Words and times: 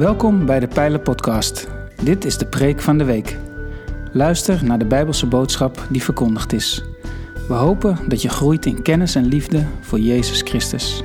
Welkom 0.00 0.46
bij 0.46 0.60
de 0.60 0.68
Pijlen 0.68 1.02
Podcast. 1.02 1.68
Dit 2.02 2.24
is 2.24 2.38
de 2.38 2.46
preek 2.46 2.80
van 2.80 2.98
de 2.98 3.04
week. 3.04 3.36
Luister 4.12 4.64
naar 4.64 4.78
de 4.78 4.84
Bijbelse 4.84 5.26
boodschap 5.26 5.86
die 5.90 6.02
verkondigd 6.02 6.52
is. 6.52 6.84
We 7.48 7.54
hopen 7.54 7.98
dat 8.08 8.22
je 8.22 8.28
groeit 8.28 8.66
in 8.66 8.82
kennis 8.82 9.14
en 9.14 9.24
liefde 9.24 9.66
voor 9.80 9.98
Jezus 9.98 10.42
Christus. 10.42 11.02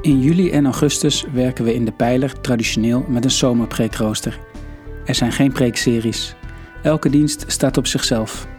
In 0.00 0.20
juli 0.20 0.50
en 0.50 0.64
augustus 0.64 1.24
werken 1.32 1.64
we 1.64 1.74
in 1.74 1.84
de 1.84 1.92
Pijler 1.92 2.40
traditioneel 2.40 3.04
met 3.08 3.24
een 3.24 3.30
zomerpreekrooster. 3.30 4.38
Er 5.04 5.14
zijn 5.14 5.32
geen 5.32 5.52
preekseries. 5.52 6.34
Elke 6.82 7.10
dienst 7.10 7.44
staat 7.46 7.76
op 7.76 7.86
zichzelf. 7.86 8.51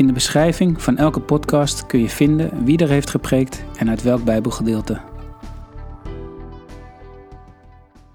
In 0.00 0.06
de 0.06 0.12
beschrijving 0.12 0.82
van 0.82 0.96
elke 0.96 1.20
podcast 1.20 1.86
kun 1.86 2.00
je 2.00 2.08
vinden 2.08 2.64
wie 2.64 2.78
er 2.78 2.88
heeft 2.88 3.10
gepreekt 3.10 3.64
en 3.76 3.88
uit 3.88 4.02
welk 4.02 4.24
Bijbelgedeelte. 4.24 5.00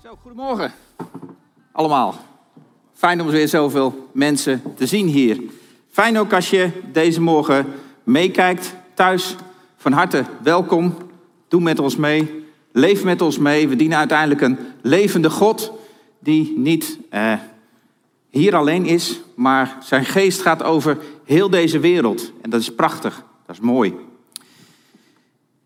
Zo, 0.04 0.18
goedemorgen 0.22 0.72
allemaal. 1.72 2.16
Fijn 2.94 3.22
om 3.22 3.28
weer 3.28 3.48
zoveel 3.48 4.10
mensen 4.14 4.62
te 4.76 4.86
zien 4.86 5.08
hier. 5.08 5.42
Fijn 5.90 6.20
ook 6.20 6.34
als 6.34 6.50
je 6.50 6.72
deze 6.92 7.22
morgen 7.22 7.66
meekijkt 8.04 8.76
thuis. 8.94 9.36
Van 9.78 9.92
harte 9.92 10.24
welkom. 10.44 10.94
Doe 11.48 11.62
met 11.62 11.80
ons 11.80 11.96
mee. 11.96 12.46
Leef 12.72 13.04
met 13.04 13.22
ons 13.22 13.38
mee. 13.38 13.68
We 13.68 13.76
dienen 13.76 13.98
uiteindelijk 13.98 14.42
een 14.42 14.58
levende 14.82 15.30
God 15.30 15.72
die 16.20 16.54
niet 16.58 16.98
eh, 17.10 17.34
hier 18.30 18.56
alleen 18.56 18.86
is, 18.86 19.20
maar 19.36 19.78
zijn 19.80 20.06
geest 20.06 20.42
gaat 20.42 20.64
over 20.64 20.98
heel 21.26 21.50
deze 21.50 21.80
wereld. 21.80 22.32
En 22.42 22.50
dat 22.50 22.62
is 22.62 22.76
prachtig, 22.76 23.24
dat 23.46 23.56
is 23.56 23.62
mooi. 23.62 23.96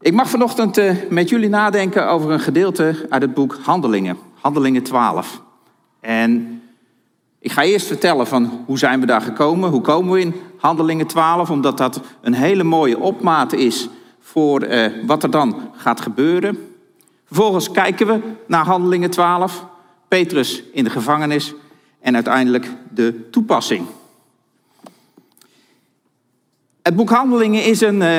Ik 0.01 0.13
mag 0.13 0.29
vanochtend 0.29 0.77
uh, 0.77 0.95
met 1.09 1.29
jullie 1.29 1.49
nadenken 1.49 2.09
over 2.09 2.31
een 2.31 2.39
gedeelte 2.39 3.05
uit 3.09 3.21
het 3.21 3.33
boek 3.33 3.57
Handelingen, 3.61 4.17
Handelingen 4.41 4.83
12. 4.83 5.41
En 5.99 6.61
ik 7.39 7.51
ga 7.51 7.63
eerst 7.63 7.87
vertellen 7.87 8.27
van 8.27 8.63
hoe 8.65 8.77
zijn 8.77 8.99
we 8.99 9.05
daar 9.05 9.21
gekomen, 9.21 9.69
hoe 9.69 9.81
komen 9.81 10.13
we 10.13 10.19
in 10.19 10.33
Handelingen 10.57 11.07
12, 11.07 11.49
omdat 11.49 11.77
dat 11.77 12.01
een 12.21 12.33
hele 12.33 12.63
mooie 12.63 12.99
opmaat 12.99 13.53
is 13.53 13.89
voor 14.19 14.63
uh, 14.63 14.85
wat 15.05 15.23
er 15.23 15.31
dan 15.31 15.69
gaat 15.75 16.01
gebeuren. 16.01 16.57
Vervolgens 17.25 17.71
kijken 17.71 18.07
we 18.07 18.19
naar 18.47 18.65
Handelingen 18.65 19.09
12, 19.09 19.65
Petrus 20.07 20.63
in 20.73 20.83
de 20.83 20.89
gevangenis 20.89 21.53
en 21.99 22.15
uiteindelijk 22.15 22.71
de 22.93 23.29
toepassing. 23.29 23.85
Het 26.89 26.97
boek 26.97 27.09
Handelingen 27.09 27.63
is 27.63 27.81
een 27.81 28.01
uh, 28.01 28.17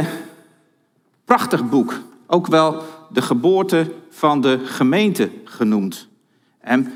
prachtig 1.25 1.69
boek. 1.69 2.01
Ook 2.27 2.47
wel 2.47 2.83
de 3.09 3.23
geboorte 3.23 3.93
van 4.11 4.41
de 4.41 4.61
gemeente 4.65 5.31
genoemd. 5.45 6.09
En 6.61 6.93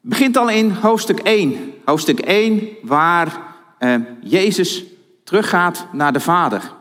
begint 0.00 0.36
al 0.36 0.50
in 0.50 0.70
hoofdstuk 0.70 1.18
1. 1.18 1.72
Hoofdstuk 1.84 2.18
1 2.18 2.68
waar 2.82 3.42
uh, 3.78 3.94
Jezus 4.20 4.84
teruggaat 5.24 5.86
naar 5.92 6.12
de 6.12 6.20
Vader. 6.20 6.72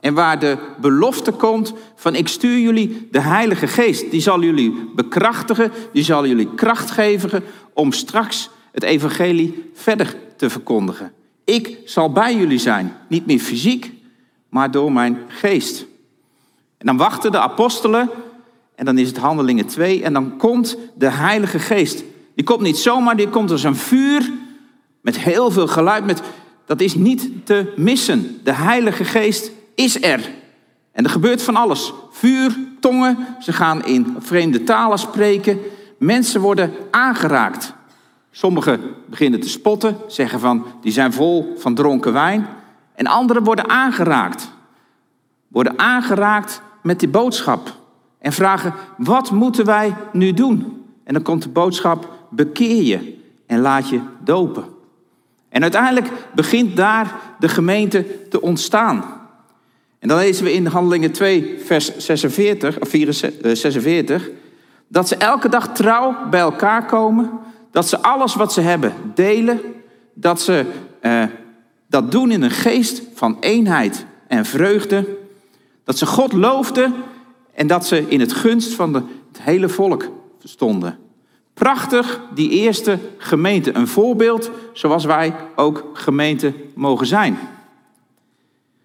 En 0.00 0.14
waar 0.14 0.38
de 0.38 0.58
belofte 0.80 1.32
komt 1.32 1.72
van 1.94 2.14
ik 2.14 2.28
stuur 2.28 2.58
jullie 2.58 3.08
de 3.10 3.20
Heilige 3.20 3.66
Geest. 3.66 4.10
Die 4.10 4.20
zal 4.20 4.42
jullie 4.42 4.90
bekrachtigen, 4.94 5.72
die 5.92 6.04
zal 6.04 6.26
jullie 6.26 6.54
kracht 6.54 6.90
geven 6.90 7.42
om 7.74 7.92
straks 7.92 8.50
het 8.72 8.82
evangelie 8.82 9.70
verder 9.74 10.16
te 10.36 10.50
verkondigen. 10.50 11.12
Ik 11.50 11.78
zal 11.84 12.12
bij 12.12 12.36
jullie 12.36 12.58
zijn, 12.58 12.96
niet 13.08 13.26
meer 13.26 13.38
fysiek, 13.38 13.92
maar 14.48 14.70
door 14.70 14.92
mijn 14.92 15.18
geest. 15.28 15.86
En 16.78 16.86
dan 16.86 16.96
wachten 16.96 17.32
de 17.32 17.38
apostelen 17.40 18.10
en 18.74 18.84
dan 18.84 18.98
is 18.98 19.08
het 19.08 19.16
handelingen 19.16 19.66
2 19.66 20.02
en 20.02 20.12
dan 20.12 20.36
komt 20.36 20.76
de 20.94 21.10
Heilige 21.10 21.58
Geest. 21.58 22.04
Die 22.34 22.44
komt 22.44 22.60
niet 22.60 22.78
zomaar, 22.78 23.16
die 23.16 23.28
komt 23.28 23.50
als 23.50 23.62
een 23.62 23.76
vuur 23.76 24.32
met 25.00 25.18
heel 25.18 25.50
veel 25.50 25.66
geluid. 25.66 26.04
Met, 26.04 26.22
dat 26.66 26.80
is 26.80 26.94
niet 26.94 27.30
te 27.44 27.72
missen. 27.76 28.40
De 28.44 28.52
Heilige 28.52 29.04
Geest 29.04 29.50
is 29.74 30.02
er. 30.02 30.30
En 30.92 31.04
er 31.04 31.10
gebeurt 31.10 31.42
van 31.42 31.56
alles. 31.56 31.92
Vuur, 32.10 32.58
tongen, 32.80 33.36
ze 33.40 33.52
gaan 33.52 33.84
in 33.84 34.16
vreemde 34.18 34.64
talen 34.64 34.98
spreken. 34.98 35.58
Mensen 35.98 36.40
worden 36.40 36.72
aangeraakt. 36.90 37.74
Sommigen 38.30 38.80
beginnen 39.06 39.40
te 39.40 39.48
spotten, 39.48 39.96
zeggen 40.06 40.40
van 40.40 40.66
die 40.80 40.92
zijn 40.92 41.12
vol 41.12 41.54
van 41.56 41.74
dronken 41.74 42.12
wijn. 42.12 42.46
En 42.94 43.06
anderen 43.06 43.44
worden 43.44 43.68
aangeraakt. 43.68 44.50
Worden 45.48 45.78
aangeraakt 45.78 46.62
met 46.82 47.00
die 47.00 47.08
boodschap. 47.08 47.78
En 48.18 48.32
vragen, 48.32 48.74
wat 48.96 49.30
moeten 49.30 49.64
wij 49.64 49.94
nu 50.12 50.32
doen? 50.32 50.84
En 51.04 51.14
dan 51.14 51.22
komt 51.22 51.42
de 51.42 51.48
boodschap, 51.48 52.12
bekeer 52.30 52.82
je 52.82 53.18
en 53.46 53.60
laat 53.60 53.88
je 53.88 54.00
dopen. 54.24 54.64
En 55.48 55.62
uiteindelijk 55.62 56.08
begint 56.34 56.76
daar 56.76 57.14
de 57.38 57.48
gemeente 57.48 58.28
te 58.28 58.40
ontstaan. 58.40 59.04
En 59.98 60.08
dan 60.08 60.18
lezen 60.18 60.44
we 60.44 60.52
in 60.52 60.66
Handelingen 60.66 61.12
2, 61.12 61.60
vers 61.64 61.96
46, 61.96 62.80
of 62.80 62.88
46, 63.52 64.28
eh, 64.28 64.34
dat 64.88 65.08
ze 65.08 65.16
elke 65.16 65.48
dag 65.48 65.72
trouw 65.72 66.16
bij 66.30 66.40
elkaar 66.40 66.86
komen 66.86 67.30
dat 67.70 67.88
ze 67.88 68.02
alles 68.02 68.34
wat 68.34 68.52
ze 68.52 68.60
hebben 68.60 68.94
delen, 69.14 69.60
dat 70.14 70.40
ze 70.40 70.66
eh, 71.00 71.24
dat 71.86 72.10
doen 72.10 72.30
in 72.30 72.42
een 72.42 72.50
geest 72.50 73.02
van 73.14 73.36
eenheid 73.40 74.06
en 74.26 74.44
vreugde, 74.44 75.16
dat 75.84 75.98
ze 75.98 76.06
God 76.06 76.32
loofden 76.32 76.94
en 77.54 77.66
dat 77.66 77.86
ze 77.86 78.08
in 78.08 78.20
het 78.20 78.32
gunst 78.32 78.74
van 78.74 78.92
de, 78.92 79.02
het 79.32 79.42
hele 79.42 79.68
volk 79.68 80.08
stonden. 80.44 80.98
Prachtig, 81.54 82.20
die 82.34 82.50
eerste 82.50 82.98
gemeente. 83.18 83.74
Een 83.74 83.88
voorbeeld 83.88 84.50
zoals 84.72 85.04
wij 85.04 85.34
ook 85.56 85.90
gemeente 85.92 86.54
mogen 86.74 87.06
zijn. 87.06 87.38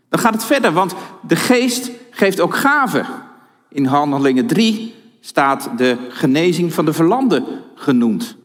Dan 0.10 0.20
gaat 0.20 0.34
het 0.34 0.46
verder, 0.46 0.72
want 0.72 0.96
de 1.28 1.36
geest 1.36 1.92
geeft 2.10 2.40
ook 2.40 2.56
gaven. 2.56 3.06
In 3.70 3.86
Handelingen 3.86 4.48
3 4.48 4.96
staat 5.20 5.70
de 5.78 5.98
genezing 6.10 6.74
van 6.74 6.86
de 6.86 6.94
verlanden 6.94 7.46
genoemd. 7.76 8.38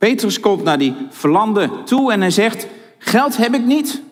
Petrus 0.00 0.40
komt 0.40 0.62
naar 0.62 0.78
die 0.78 0.94
verlande 1.10 1.70
toe 1.84 2.12
en 2.12 2.20
hij 2.20 2.30
zegt: 2.30 2.66
Geld 2.98 3.36
heb 3.36 3.54
ik 3.54 3.64
niet, 3.64 4.02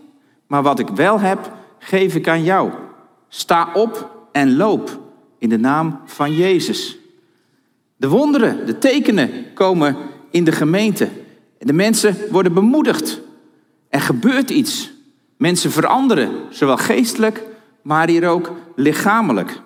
maar 0.46 0.62
wat 0.62 0.78
ik 0.78 0.88
wel 0.88 1.20
heb, 1.20 1.52
geef 1.78 2.14
ik 2.14 2.28
aan 2.28 2.42
jou. 2.42 2.70
Sta 3.28 3.68
op 3.74 4.10
en 4.32 4.56
loop 4.56 5.00
in 5.38 5.48
de 5.48 5.58
naam 5.58 6.00
van 6.04 6.34
Jezus. 6.34 6.98
De 7.96 8.08
wonderen, 8.08 8.66
de 8.66 8.78
tekenen 8.78 9.30
komen 9.54 9.96
in 10.30 10.44
de 10.44 10.52
gemeente. 10.52 11.08
De 11.58 11.72
mensen 11.72 12.16
worden 12.30 12.52
bemoedigd. 12.52 13.20
Er 13.88 14.00
gebeurt 14.00 14.50
iets. 14.50 14.90
Mensen 15.36 15.70
veranderen, 15.70 16.30
zowel 16.50 16.76
geestelijk, 16.76 17.42
maar 17.82 18.08
hier 18.08 18.28
ook 18.28 18.52
lichamelijk. 18.76 19.60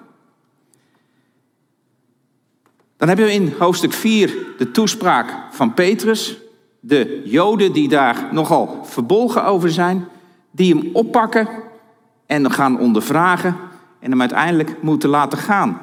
Dan 3.03 3.11
hebben 3.11 3.27
we 3.27 3.35
in 3.35 3.55
hoofdstuk 3.59 3.93
4 3.93 4.37
de 4.59 4.71
toespraak 4.71 5.35
van 5.51 5.75
Petrus. 5.75 6.37
De 6.81 7.23
Joden 7.25 7.73
die 7.73 7.89
daar 7.89 8.29
nogal 8.31 8.81
verbolgen 8.85 9.45
over 9.45 9.71
zijn, 9.71 10.09
die 10.51 10.75
hem 10.75 10.91
oppakken 10.93 11.49
en 12.27 12.51
gaan 12.51 12.79
ondervragen 12.79 13.57
en 14.01 14.11
hem 14.11 14.21
uiteindelijk 14.21 14.83
moeten 14.83 15.09
laten 15.09 15.39
gaan. 15.39 15.81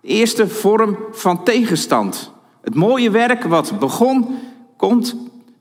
De 0.00 0.08
eerste 0.08 0.48
vorm 0.48 0.98
van 1.12 1.44
tegenstand. 1.44 2.32
Het 2.60 2.74
mooie 2.74 3.10
werk 3.10 3.44
wat 3.44 3.78
begon, 3.78 4.38
komt 4.76 5.16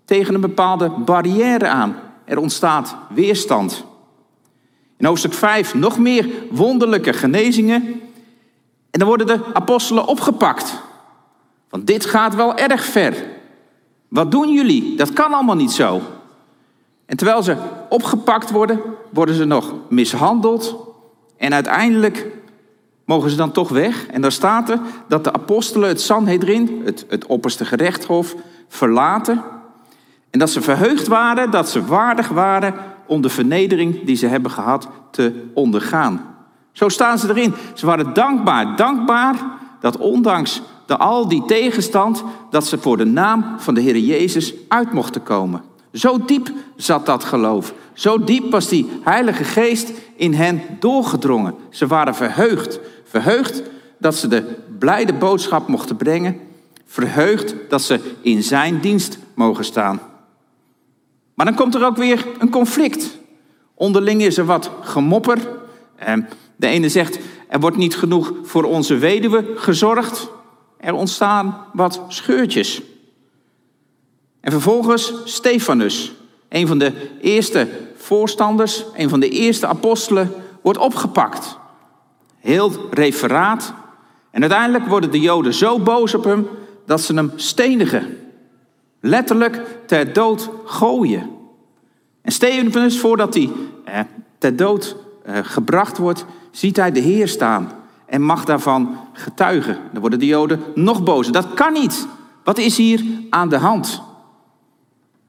tegen 0.06 0.34
een 0.34 0.42
bepaalde 0.42 0.90
barrière 0.90 1.68
aan. 1.68 1.96
Er 2.26 2.40
ontstaat 2.40 2.96
weerstand. 3.14 3.86
In 4.98 5.06
hoofdstuk 5.06 5.34
5 5.34 5.74
nog 5.74 6.00
meer 6.00 6.30
wonderlijke 6.52 7.14
genezingen. 7.14 8.02
En 8.92 9.00
dan 9.00 9.08
worden 9.08 9.28
de 9.28 9.40
apostelen 9.54 10.06
opgepakt. 10.06 10.88
Want 11.70 11.88
dit 11.88 12.06
gaat 12.06 12.36
wel 12.36 12.58
erg 12.58 12.84
ver. 12.84 13.16
Wat 14.08 14.32
doen 14.32 14.54
jullie? 14.54 14.96
Dat 14.96 15.14
kan 15.14 15.34
allemaal 15.34 15.56
niet 15.56 15.72
zo. 15.72 16.02
En 17.06 17.18
terwijl 17.18 17.44
ze 17.44 17.56
opgepakt 17.90 18.52
worden, 18.52 18.82
worden 19.10 19.36
ze 19.36 19.46
nog 19.46 19.74
mishandeld. 19.90 20.76
En 21.38 21.54
uiteindelijk 21.54 22.28
mogen 23.06 23.30
ze 23.30 23.36
dan 23.36 23.52
toch 23.52 23.70
weg. 23.70 24.08
En 24.08 24.22
daar 24.22 24.32
staat 24.32 24.70
er 24.70 24.80
dat 25.08 25.24
de 25.24 25.34
apostelen 25.34 25.90
het 25.90 26.02
Sanhedrin, 26.02 26.82
het, 26.86 27.06
het 27.10 27.26
opperste 27.26 27.66
gerechtshof, 27.66 28.36
verlaten. 28.68 29.44
En 30.30 30.40
dat 30.40 30.50
ze 30.50 30.62
verheugd 30.62 31.08
waren, 31.08 31.52
dat 31.52 31.70
ze 31.70 31.86
waardig 31.86 32.28
waren 32.28 32.74
om 33.08 33.22
de 33.22 33.30
vernedering 33.30 34.06
die 34.06 34.16
ze 34.16 34.28
hebben 34.28 34.52
gehad 34.52 34.88
te 35.12 35.50
ondergaan. 35.54 36.36
Zo 36.72 36.90
staan 36.90 37.18
ze 37.18 37.30
erin. 37.30 37.54
Ze 37.74 37.86
waren 37.86 38.14
dankbaar, 38.14 38.76
dankbaar 38.76 39.36
dat 39.80 39.98
ondanks 39.98 40.62
de, 40.90 40.98
al 40.98 41.28
die 41.28 41.46
tegenstand, 41.46 42.24
dat 42.50 42.68
ze 42.68 42.78
voor 42.78 42.98
de 42.98 43.06
naam 43.06 43.46
van 43.58 43.74
de 43.74 43.82
Heer 43.82 43.98
Jezus 43.98 44.54
uit 44.68 44.94
mochten 44.94 45.24
komen. 45.24 45.62
Zo 45.94 46.26
diep 46.26 46.52
zat 46.76 47.06
dat 47.06 47.24
geloof. 47.24 47.74
Zo 47.94 48.24
diep 48.24 48.52
was 48.52 48.68
die 48.68 48.90
Heilige 49.02 49.44
Geest 49.44 49.92
in 50.16 50.34
hen 50.34 50.62
doorgedrongen. 50.80 51.56
Ze 51.70 51.88
waren 51.88 52.16
verheugd. 52.16 52.80
Verheugd 53.04 53.62
dat 53.98 54.16
ze 54.16 54.28
de 54.28 54.56
blijde 54.80 55.14
boodschap 55.14 55.68
mochten 55.68 55.96
brengen. 55.96 56.40
Verheugd 56.86 57.56
dat 57.70 57.82
ze 57.82 58.00
in 58.22 58.44
zijn 58.44 58.80
dienst 58.80 59.18
mogen 59.34 59.66
staan. 59.66 60.00
Maar 61.34 61.46
dan 61.46 61.56
komt 61.56 61.76
er 61.76 61.86
ook 61.86 61.98
weer 61.98 62.28
een 62.40 62.50
conflict. 62.50 63.18
Onderling 63.74 64.22
is 64.22 64.38
er 64.38 64.46
wat 64.46 64.72
gemopper. 64.82 65.38
De 66.56 66.68
ene 66.68 66.90
zegt, 66.90 67.20
er 67.48 67.60
wordt 67.60 67.78
niet 67.78 67.96
genoeg 67.96 68.34
voor 68.44 68.64
onze 68.64 68.98
weduwe 68.98 69.46
gezorgd. 69.56 70.30
Er 70.80 70.94
ontstaan 70.94 71.66
wat 71.74 72.02
scheurtjes. 72.08 72.82
En 74.40 74.52
vervolgens 74.52 75.14
Stefanus, 75.24 76.14
een 76.50 76.68
van 76.68 76.78
de 76.78 76.94
eerste 77.22 77.68
voorstanders, 77.96 78.86
een 78.94 79.10
van 79.10 79.20
de 79.20 79.30
eerste 79.30 79.68
apostelen, 79.68 80.32
wordt 80.62 80.80
opgepakt. 80.80 81.58
Heel 82.38 82.72
referaat. 82.92 83.74
En 84.32 84.42
uiteindelijk 84.42 84.88
worden 84.88 85.12
de 85.12 85.20
Joden 85.20 85.54
zo 85.54 85.80
boos 85.80 86.14
op 86.14 86.24
hem 86.24 86.48
dat 86.86 87.02
ze 87.02 87.14
hem 87.14 87.32
stenigen. 87.36 88.18
Letterlijk 89.00 89.62
ter 89.86 90.14
dood 90.14 90.50
gooien. 90.66 91.30
En 92.22 92.32
Stefanus, 92.32 93.00
voordat 93.00 93.34
hij 93.34 93.50
eh, 93.86 94.00
ter 94.38 94.56
dood 94.56 94.96
eh, 95.24 95.38
gebracht 95.42 95.98
wordt, 95.98 96.26
ziet 96.52 96.76
hij 96.76 96.92
de 96.92 97.00
Heer 97.00 97.28
staan 97.28 97.72
en 98.06 98.22
mag 98.22 98.46
daarvan 98.46 98.98
getuigen. 99.20 99.78
Dan 99.92 100.02
worden 100.02 100.20
de 100.20 100.26
Joden 100.26 100.62
nog 100.76 101.04
bozer. 101.04 101.34
Dat 101.34 101.54
kan 101.54 101.74
niet. 101.74 102.08
Wat 102.44 102.58
is 102.58 102.78
hier 102.78 103.04
aan 103.30 103.50
de 103.50 103.58
hand? 103.58 104.02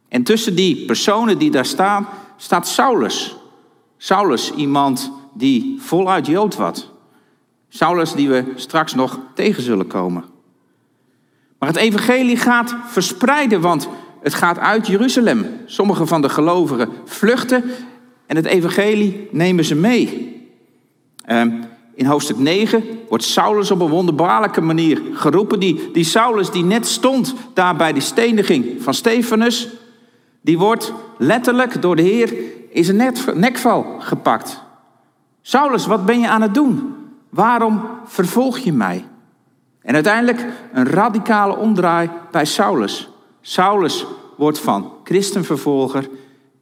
En 0.08 0.22
tussen 0.22 0.54
die 0.54 0.84
personen 0.84 1.38
die 1.38 1.50
daar 1.50 1.66
staan, 1.66 2.08
staat 2.36 2.68
Saulus. 2.68 3.36
Saulus, 3.96 4.54
iemand 4.54 5.12
die 5.34 5.76
voluit 5.80 6.26
Jood 6.26 6.56
was. 6.56 6.90
Saulus 7.68 8.12
die 8.12 8.28
we 8.28 8.52
straks 8.54 8.94
nog 8.94 9.18
tegen 9.34 9.62
zullen 9.62 9.86
komen. 9.86 10.24
Maar 11.58 11.68
het 11.68 11.78
evangelie 11.78 12.36
gaat 12.36 12.76
verspreiden, 12.86 13.60
want 13.60 13.88
het 14.22 14.34
gaat 14.34 14.58
uit 14.58 14.86
Jeruzalem. 14.86 15.46
Sommige 15.66 16.06
van 16.06 16.22
de 16.22 16.28
gelovigen 16.28 16.88
vluchten 17.04 17.64
en 18.26 18.36
het 18.36 18.46
evangelie 18.46 19.28
nemen 19.30 19.64
ze 19.64 19.74
mee. 19.74 20.36
Ehm, 21.24 21.50
in 22.00 22.06
hoofdstuk 22.06 22.38
9 22.38 22.84
wordt 23.08 23.24
Saulus 23.24 23.70
op 23.70 23.80
een 23.80 23.88
wonderbaarlijke 23.88 24.60
manier 24.60 25.02
geroepen. 25.12 25.60
Die, 25.60 25.90
die 25.92 26.04
Saulus 26.04 26.50
die 26.50 26.64
net 26.64 26.86
stond 26.86 27.34
daar 27.54 27.76
bij 27.76 27.92
de 27.92 28.00
steniging 28.00 28.82
van 28.82 28.94
Stefanus, 28.94 29.68
die 30.40 30.58
wordt 30.58 30.92
letterlijk 31.18 31.82
door 31.82 31.96
de 31.96 32.02
Heer 32.02 32.34
in 32.70 32.84
zijn 32.84 33.14
nekval 33.34 33.96
gepakt. 33.98 34.62
Saulus, 35.42 35.86
wat 35.86 36.06
ben 36.06 36.20
je 36.20 36.28
aan 36.28 36.42
het 36.42 36.54
doen? 36.54 36.94
Waarom 37.30 37.82
vervolg 38.04 38.58
je 38.58 38.72
mij? 38.72 39.04
En 39.82 39.94
uiteindelijk 39.94 40.46
een 40.72 40.86
radicale 40.86 41.56
omdraai 41.56 42.10
bij 42.30 42.44
Saulus. 42.44 43.08
Saulus 43.40 44.06
wordt 44.36 44.58
van 44.58 44.92
christenvervolger, 45.04 46.08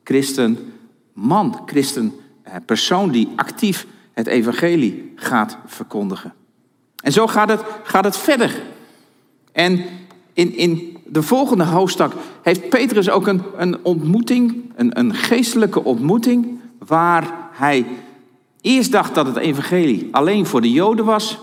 christenman, 0.04 1.62
christenpersoon 1.66 3.10
die 3.10 3.32
actief 3.36 3.86
het 4.18 4.26
evangelie 4.26 5.12
gaat 5.14 5.58
verkondigen. 5.66 6.32
En 7.02 7.12
zo 7.12 7.26
gaat 7.26 7.48
het, 7.48 7.62
gaat 7.82 8.04
het 8.04 8.16
verder. 8.16 8.62
En 9.52 9.84
in, 10.32 10.56
in 10.56 10.96
de 11.06 11.22
volgende 11.22 11.64
hoofdstuk 11.64 12.12
heeft 12.42 12.68
Petrus 12.68 13.10
ook 13.10 13.26
een, 13.26 13.42
een 13.56 13.84
ontmoeting, 13.84 14.72
een, 14.76 14.98
een 14.98 15.14
geestelijke 15.14 15.84
ontmoeting, 15.84 16.60
waar 16.86 17.34
hij 17.52 17.86
eerst 18.60 18.92
dacht 18.92 19.14
dat 19.14 19.26
het 19.26 19.36
evangelie 19.36 20.08
alleen 20.10 20.46
voor 20.46 20.60
de 20.60 20.72
Joden 20.72 21.04
was. 21.04 21.38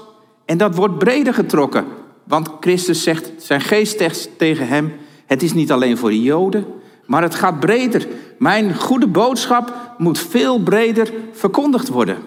En 0.45 0.57
dat 0.57 0.75
wordt 0.75 0.97
breder 0.97 1.33
getrokken, 1.33 1.85
want 2.23 2.51
Christus 2.59 3.03
zegt, 3.03 3.31
zijn 3.37 3.61
geest 3.61 3.97
tegen 4.37 4.67
hem, 4.67 4.93
het 5.25 5.43
is 5.43 5.53
niet 5.53 5.71
alleen 5.71 5.97
voor 5.97 6.09
de 6.09 6.21
Joden, 6.21 6.65
maar 7.05 7.21
het 7.21 7.35
gaat 7.35 7.59
breder. 7.59 8.07
Mijn 8.39 8.75
goede 8.75 9.07
boodschap 9.07 9.93
moet 9.97 10.19
veel 10.19 10.59
breder 10.59 11.13
verkondigd 11.31 11.87
worden. 11.87 12.24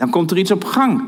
Dan 0.00 0.10
komt 0.10 0.30
er 0.30 0.38
iets 0.38 0.50
op 0.50 0.64
gang. 0.64 1.02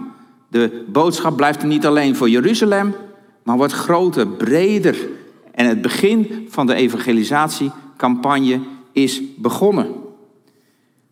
De 0.49 0.85
boodschap 0.89 1.37
blijft 1.37 1.63
niet 1.63 1.87
alleen 1.87 2.17
voor 2.17 2.29
Jeruzalem, 2.29 2.95
maar 3.43 3.57
wordt 3.57 3.73
groter, 3.73 4.27
breder. 4.27 5.09
En 5.53 5.67
het 5.67 5.83
begin 5.83 6.47
van 6.49 6.67
de 6.67 6.75
evangelisatiecampagne 6.75 8.61
is 8.93 9.23
begonnen. 9.37 9.87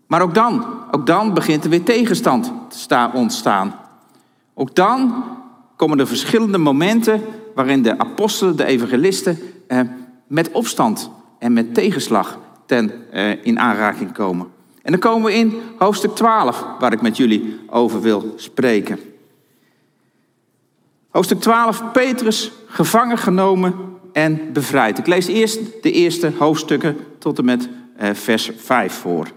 Maar 0.07 0.23
ook 0.23 0.35
dan, 0.35 0.67
ook 0.91 1.07
dan 1.07 1.35
begint 1.35 1.65
er 1.65 1.71
weer 1.71 1.83
tegenstand 1.83 2.53
te 2.69 3.11
ontstaan. 3.15 3.75
Ook 4.55 4.75
dan 4.75 5.25
komen 5.77 5.99
er 5.99 6.07
verschillende 6.07 6.59
momenten 6.59 7.23
waarin 7.55 7.83
de 7.83 7.99
apostelen, 7.99 8.57
de 8.57 8.65
evangelisten, 8.65 9.39
eh, 9.67 9.81
met 10.27 10.51
opstand 10.51 11.11
en 11.39 11.53
met 11.53 11.75
tegenslag 11.75 12.39
ten, 12.67 13.13
eh, 13.13 13.45
in 13.45 13.59
aanraking 13.59 14.13
komen. 14.13 14.59
En 14.91 15.01
dan 15.01 15.11
komen 15.11 15.31
we 15.31 15.39
in 15.39 15.61
hoofdstuk 15.79 16.15
12, 16.15 16.65
waar 16.79 16.93
ik 16.93 17.03
met 17.03 17.17
jullie 17.17 17.61
over 17.67 18.01
wil 18.01 18.33
spreken. 18.37 18.99
Hoofdstuk 21.11 21.41
12, 21.41 21.83
Petrus 21.93 22.53
gevangen 22.67 23.19
genomen 23.19 23.75
en 24.13 24.53
bevrijd. 24.53 24.99
Ik 24.99 25.07
lees 25.07 25.27
eerst 25.27 25.83
de 25.83 25.93
eerste 25.93 26.33
hoofdstukken 26.39 26.97
tot 27.19 27.39
en 27.39 27.45
met 27.45 27.69
eh, 27.97 28.11
vers 28.13 28.51
5 28.57 28.93
voor. 28.93 29.29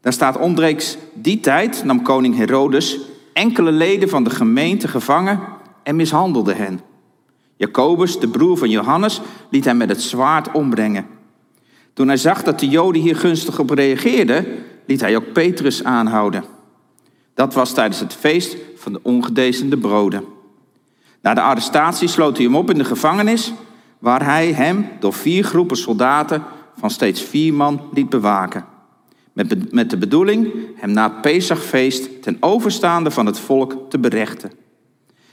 Daar 0.00 0.12
staat 0.12 0.38
omstreeks 0.38 0.96
die 1.12 1.40
tijd 1.40 1.84
nam 1.84 2.02
koning 2.02 2.36
Herodes 2.36 3.00
enkele 3.32 3.72
leden 3.72 4.08
van 4.08 4.24
de 4.24 4.30
gemeente 4.30 4.88
gevangen 4.88 5.40
en 5.82 5.96
mishandelde 5.96 6.54
hen. 6.54 6.80
Jacobus, 7.56 8.20
de 8.20 8.28
broer 8.28 8.58
van 8.58 8.70
Johannes, 8.70 9.20
liet 9.50 9.64
hem 9.64 9.76
met 9.76 9.88
het 9.88 10.02
zwaard 10.02 10.52
ombrengen. 10.52 11.13
Toen 11.94 12.06
hij 12.08 12.16
zag 12.16 12.42
dat 12.42 12.60
de 12.60 12.68
Joden 12.68 13.02
hier 13.02 13.16
gunstig 13.16 13.58
op 13.58 13.70
reageerden, 13.70 14.46
liet 14.86 15.00
hij 15.00 15.16
ook 15.16 15.32
Petrus 15.32 15.84
aanhouden. 15.84 16.44
Dat 17.34 17.54
was 17.54 17.74
tijdens 17.74 18.00
het 18.00 18.14
feest 18.14 18.56
van 18.76 18.92
de 18.92 19.00
ongedezende 19.02 19.78
broden. 19.78 20.24
Na 21.20 21.34
de 21.34 21.40
arrestatie 21.40 22.08
sloot 22.08 22.36
hij 22.36 22.46
hem 22.46 22.56
op 22.56 22.70
in 22.70 22.78
de 22.78 22.84
gevangenis, 22.84 23.52
waar 23.98 24.24
hij 24.24 24.52
hem 24.52 24.88
door 25.00 25.12
vier 25.12 25.44
groepen 25.44 25.76
soldaten 25.76 26.42
van 26.76 26.90
steeds 26.90 27.22
vier 27.22 27.54
man 27.54 27.80
liet 27.92 28.08
bewaken. 28.08 28.64
Met, 29.32 29.72
met 29.72 29.90
de 29.90 29.96
bedoeling 29.96 30.52
hem 30.76 30.90
na 30.90 31.12
het 31.12 31.20
Pesachfeest 31.20 32.22
ten 32.22 32.36
overstaande 32.40 33.10
van 33.10 33.26
het 33.26 33.38
volk 33.38 33.76
te 33.88 33.98
berechten. 33.98 34.52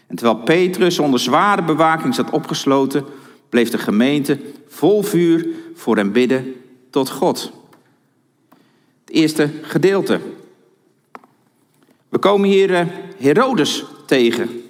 En 0.08 0.16
terwijl 0.16 0.38
Petrus 0.38 1.00
onder 1.00 1.20
zware 1.20 1.64
bewaking 1.64 2.16
zat 2.16 2.30
opgesloten, 2.30 3.06
bleef 3.52 3.70
de 3.70 3.78
gemeente 3.78 4.40
vol 4.68 5.04
vuur 5.04 5.48
voor 5.76 5.96
hem 5.96 6.12
bidden 6.12 6.56
tot 6.90 7.10
God. 7.10 7.52
Het 9.06 9.16
eerste 9.16 9.50
gedeelte. 9.62 10.20
We 12.10 12.18
komen 12.18 12.50
hier 12.50 12.74
eh, 12.74 12.86
Herodes 13.18 13.84
tegen. 14.06 14.64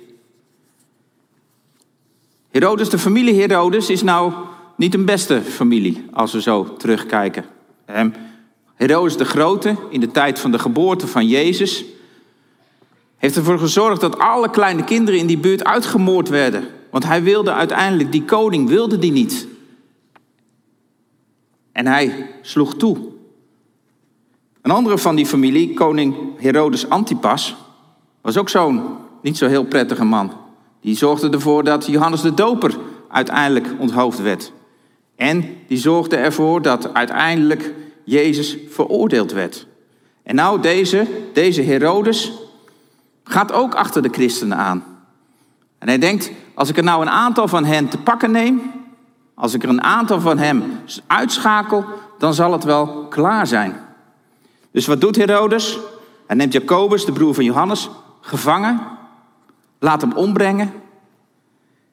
Herodes, 2.50 2.90
de 2.90 3.00
familie 3.00 3.40
Herodes, 3.40 3.90
is 3.90 4.04
nou 4.04 4.34
niet 4.76 4.94
een 4.94 5.06
beste 5.06 5.42
familie 5.42 6.06
als 6.12 6.34
we 6.34 6.42
zo 6.42 6.76
terugkijken. 6.78 7.46
Herodes 8.76 9.18
de 9.18 9.26
Grote, 9.26 9.76
in 9.90 10.00
de 10.00 10.12
tijd 10.12 10.40
van 10.40 10.52
de 10.52 10.60
geboorte 10.60 11.08
van 11.08 11.28
Jezus, 11.28 11.86
heeft 13.18 13.36
ervoor 13.36 13.60
gezorgd 13.60 14.02
dat 14.02 14.18
alle 14.18 14.50
kleine 14.50 14.84
kinderen 14.84 15.20
in 15.20 15.28
die 15.28 15.38
buurt 15.38 15.64
uitgemoord 15.64 16.30
werden. 16.30 16.68
Want 16.92 17.06
hij 17.06 17.24
wilde 17.24 17.54
uiteindelijk, 17.54 18.12
die 18.12 18.26
koning 18.26 18.68
wilde 18.68 19.00
die 19.00 19.12
niet. 19.12 19.48
En 21.72 21.88
hij 21.88 22.30
sloeg 22.42 22.76
toe. 22.76 22.98
Een 24.62 24.72
andere 24.72 24.98
van 24.98 25.16
die 25.16 25.26
familie, 25.26 25.74
koning 25.74 26.16
Herodes 26.38 26.90
Antipas, 26.90 27.56
was 28.22 28.38
ook 28.38 28.50
zo'n 28.50 28.82
niet 29.22 29.38
zo 29.38 29.48
heel 29.48 29.66
prettige 29.66 30.06
man. 30.06 30.32
Die 30.82 30.96
zorgde 30.96 31.30
ervoor 31.30 31.64
dat 31.64 31.86
Johannes 31.86 32.22
de 32.22 32.34
Doper 32.34 32.78
uiteindelijk 33.08 33.68
onthoofd 33.78 34.22
werd. 34.22 34.52
En 35.16 35.46
die 35.68 35.78
zorgde 35.78 36.16
ervoor 36.16 36.62
dat 36.62 36.94
uiteindelijk 36.94 37.74
Jezus 38.04 38.58
veroordeeld 38.70 39.32
werd. 39.32 39.68
En 40.24 40.36
nou, 40.36 40.62
deze, 40.62 41.08
deze 41.34 41.62
Herodes 41.62 42.32
gaat 43.24 43.52
ook 43.52 43.76
achter 43.76 44.02
de 44.02 44.10
christenen 44.12 44.58
aan. 44.58 44.84
En 45.78 45.88
hij 45.88 45.98
denkt, 45.98 46.32
als 46.54 46.70
ik 46.70 46.78
er 46.78 46.84
nou 46.84 47.02
een 47.02 47.10
aantal 47.10 47.48
van 47.48 47.66
hen 47.66 47.90
te 47.90 47.98
pakken 47.98 48.32
neem, 48.32 48.62
als 49.34 49.54
ik 49.54 49.64
er 49.64 49.70
een 49.70 49.84
aantal 49.84 50.20
van 50.20 50.38
hem 50.38 50.64
uitschakel, 51.08 51.86
dan 52.18 52.34
zal 52.34 52.52
het 52.52 52.64
wel 52.64 53.06
klaar 53.10 53.48
zijn. 53.48 53.76
Dus 54.72 54.86
wat 54.86 55.02
doet 55.02 55.16
Herodes? 55.16 55.80
Hij 56.28 56.36
neemt 56.36 56.54
Jacobus, 56.54 57.06
de 57.06 57.12
broer 57.12 57.34
van 57.34 57.44
Johannes, 57.44 57.90
gevangen, 58.22 58.82
laat 59.80 60.02
hem 60.02 60.14
ombrengen. 60.14 60.74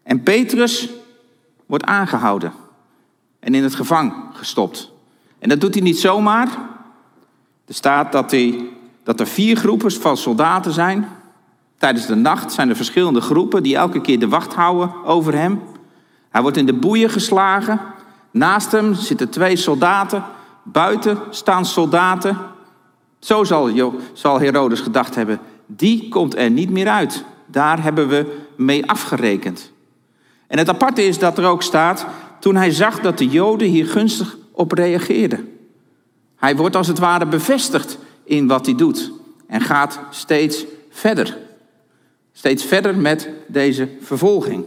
En 0.03 0.23
Petrus 0.23 0.91
wordt 1.67 1.85
aangehouden. 1.85 2.53
en 3.41 3.55
in 3.55 3.63
het 3.63 3.75
gevang 3.75 4.15
gestopt. 4.33 4.91
En 5.39 5.49
dat 5.49 5.61
doet 5.61 5.75
hij 5.75 5.83
niet 5.83 5.99
zomaar. 5.99 6.49
Er 7.67 7.75
staat 7.75 8.13
dat, 8.13 8.31
hij, 8.31 8.69
dat 9.03 9.21
er 9.21 9.27
vier 9.27 9.57
groepen 9.57 9.93
van 9.93 10.17
soldaten 10.17 10.73
zijn. 10.73 11.09
Tijdens 11.79 12.07
de 12.07 12.15
nacht 12.15 12.53
zijn 12.53 12.69
er 12.69 12.77
verschillende 12.77 13.21
groepen 13.21 13.63
die 13.63 13.77
elke 13.77 14.01
keer 14.01 14.19
de 14.19 14.29
wacht 14.29 14.55
houden 14.55 15.05
over 15.05 15.35
hem. 15.35 15.63
Hij 16.31 16.43
wordt 16.43 16.57
in 16.57 16.67
de 16.67 16.73
boeien 16.73 17.11
geslagen. 17.11 17.81
Naast 18.31 18.73
hem 18.73 18.95
zitten 18.95 19.29
twee 19.29 19.57
soldaten. 19.57 20.25
Buiten 20.63 21.19
staan 21.31 21.67
soldaten. 21.67 22.39
Zo 23.19 23.45
zal, 23.45 23.71
zal 24.13 24.41
Herodes 24.41 24.81
gedacht 24.81 25.15
hebben. 25.15 25.41
Die 25.67 26.09
komt 26.09 26.37
er 26.37 26.51
niet 26.51 26.71
meer 26.71 26.89
uit. 26.89 27.25
Daar 27.47 27.83
hebben 27.83 28.09
we 28.09 28.37
mee 28.57 28.91
afgerekend. 28.91 29.73
En 30.47 30.59
het 30.59 30.69
aparte 30.69 31.03
is 31.03 31.19
dat 31.19 31.39
er 31.39 31.45
ook 31.45 31.63
staat, 31.63 32.07
toen 32.41 32.57
hij 32.57 32.71
zag 32.71 33.01
dat 33.01 33.19
de 33.19 33.29
Joden 33.29 33.69
hier 33.69 33.87
gunstig 33.87 34.37
op 34.53 34.73
reageerden. 34.73 35.53
Hij 36.37 36.57
wordt 36.57 36.77
als 36.77 36.87
het 36.87 36.99
ware 36.99 37.27
bevestigd 37.27 37.99
in 38.25 38.47
wat 38.47 38.67
hij 38.67 38.75
doet 38.75 39.13
en 39.47 39.61
gaat 39.61 40.01
steeds 40.11 40.65
verder. 40.91 41.37
Steeds 42.39 42.65
verder 42.65 42.97
met 42.97 43.29
deze 43.47 43.89
vervolging. 44.01 44.65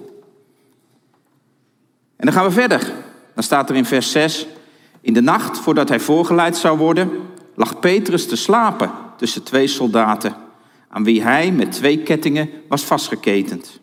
En 2.16 2.26
dan 2.26 2.34
gaan 2.34 2.46
we 2.46 2.52
verder. 2.52 2.94
Dan 3.34 3.44
staat 3.44 3.70
er 3.70 3.76
in 3.76 3.86
vers 3.86 4.12
6, 4.12 4.48
in 5.02 5.14
de 5.14 5.22
nacht 5.22 5.60
voordat 5.60 5.90
hij 5.90 6.00
voorgeleid 6.00 6.58
zou 6.58 6.78
worden, 6.78 7.12
lag 7.56 7.80
Petrus 7.80 8.28
te 8.28 8.36
slapen 8.36 8.92
tussen 9.18 9.44
twee 9.44 9.68
soldaten, 9.68 10.36
aan 10.90 11.04
wie 11.04 11.24
hij 11.24 11.52
met 11.52 11.72
twee 11.72 11.98
kettingen 11.98 12.50
was 12.68 12.84
vastgeketend. 12.84 13.80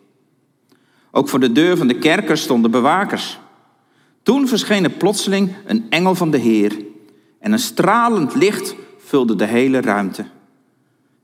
Ook 1.11 1.29
voor 1.29 1.39
de 1.39 1.51
deur 1.51 1.77
van 1.77 1.87
de 1.87 1.97
kerker 1.97 2.37
stonden 2.37 2.71
bewakers. 2.71 3.39
Toen 4.23 4.47
verscheen 4.47 4.83
er 4.83 4.89
plotseling 4.89 5.55
een 5.65 5.85
engel 5.89 6.15
van 6.15 6.31
de 6.31 6.37
Heer 6.37 6.77
en 7.39 7.51
een 7.51 7.59
stralend 7.59 8.35
licht 8.35 8.75
vulde 8.97 9.35
de 9.35 9.45
hele 9.45 9.81
ruimte. 9.81 10.25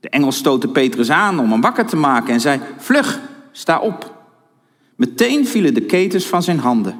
De 0.06 0.12
engel 0.12 0.32
stootte 0.32 0.68
Petrus 0.68 1.10
aan 1.10 1.38
om 1.38 1.50
hem 1.50 1.60
wakker 1.60 1.86
te 1.86 1.96
maken 1.96 2.34
en 2.34 2.40
zei: 2.40 2.60
Vlug, 2.76 3.20
sta 3.52 3.78
op. 3.78 4.14
Meteen 4.96 5.46
vielen 5.46 5.74
de 5.74 5.80
ketens 5.80 6.26
van 6.26 6.42
zijn 6.42 6.58
handen. 6.58 6.98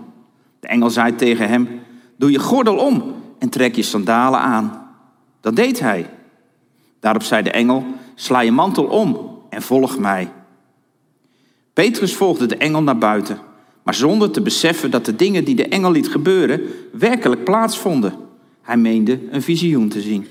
De 0.61 0.67
engel 0.67 0.91
zei 0.91 1.15
tegen 1.15 1.49
hem: 1.49 1.69
Doe 2.17 2.31
je 2.31 2.39
gordel 2.39 2.77
om 2.77 3.15
en 3.39 3.49
trek 3.49 3.77
je 3.77 3.83
sandalen 3.83 4.41
aan. 4.41 4.89
Dat 5.41 5.57
deed 5.57 5.81
hij. 5.81 6.11
Daarop 7.01 7.23
zei 7.23 7.43
de 7.43 7.51
engel: 7.51 7.85
Sla 8.15 8.41
je 8.41 8.53
mantel 8.53 8.85
om 8.85 9.39
en 9.51 9.63
volg 9.63 9.99
mij. 9.99 10.33
Petrus 11.73 12.15
volgde 12.15 12.47
de 12.47 12.57
engel 12.57 12.83
naar 12.83 12.99
buiten, 12.99 13.39
maar 13.83 13.95
zonder 13.95 14.31
te 14.31 14.41
beseffen 14.41 14.91
dat 14.91 15.05
de 15.05 15.17
dingen 15.17 15.45
die 15.45 15.55
de 15.55 15.69
engel 15.69 15.91
liet 15.91 16.09
gebeuren 16.09 16.61
werkelijk 16.93 17.45
plaatsvonden. 17.45 18.15
Hij 18.63 18.77
meende 18.77 19.21
een 19.31 19.43
visioen 19.43 19.89
te 19.89 20.01
zien. 20.01 20.27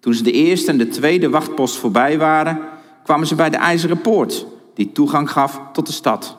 Toen 0.00 0.14
ze 0.14 0.22
de 0.22 0.32
eerste 0.32 0.70
en 0.70 0.78
de 0.78 0.88
tweede 0.88 1.30
wachtpost 1.30 1.76
voorbij 1.76 2.18
waren, 2.18 2.58
kwamen 3.02 3.26
ze 3.26 3.34
bij 3.34 3.50
de 3.50 3.56
ijzeren 3.56 4.00
poort, 4.00 4.46
die 4.74 4.92
toegang 4.92 5.30
gaf 5.30 5.60
tot 5.72 5.86
de 5.86 5.92
stad. 5.92 6.36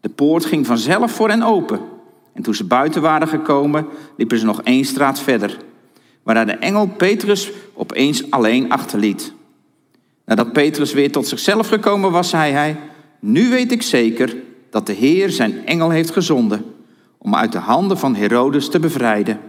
De 0.00 0.08
poort 0.08 0.44
ging 0.44 0.66
vanzelf 0.66 1.12
voor 1.12 1.28
hen 1.28 1.42
open. 1.42 1.80
En 2.32 2.42
toen 2.42 2.54
ze 2.54 2.64
buiten 2.64 3.02
waren 3.02 3.28
gekomen, 3.28 3.86
liepen 4.16 4.38
ze 4.38 4.44
nog 4.44 4.62
één 4.62 4.84
straat 4.84 5.20
verder, 5.20 5.58
waarna 6.22 6.44
de 6.44 6.52
engel 6.52 6.86
Petrus 6.86 7.50
opeens 7.74 8.30
alleen 8.30 8.70
achterliet. 8.70 9.32
Nadat 10.24 10.52
Petrus 10.52 10.92
weer 10.92 11.12
tot 11.12 11.26
zichzelf 11.26 11.68
gekomen 11.68 12.10
was, 12.10 12.28
zei 12.28 12.52
hij: 12.52 12.76
Nu 13.20 13.48
weet 13.48 13.72
ik 13.72 13.82
zeker 13.82 14.36
dat 14.70 14.86
de 14.86 14.92
Heer 14.92 15.30
zijn 15.30 15.66
engel 15.66 15.90
heeft 15.90 16.10
gezonden 16.10 16.64
om 17.18 17.34
uit 17.34 17.52
de 17.52 17.58
handen 17.58 17.98
van 17.98 18.14
Herodes 18.14 18.68
te 18.68 18.78
bevrijden 18.78 19.40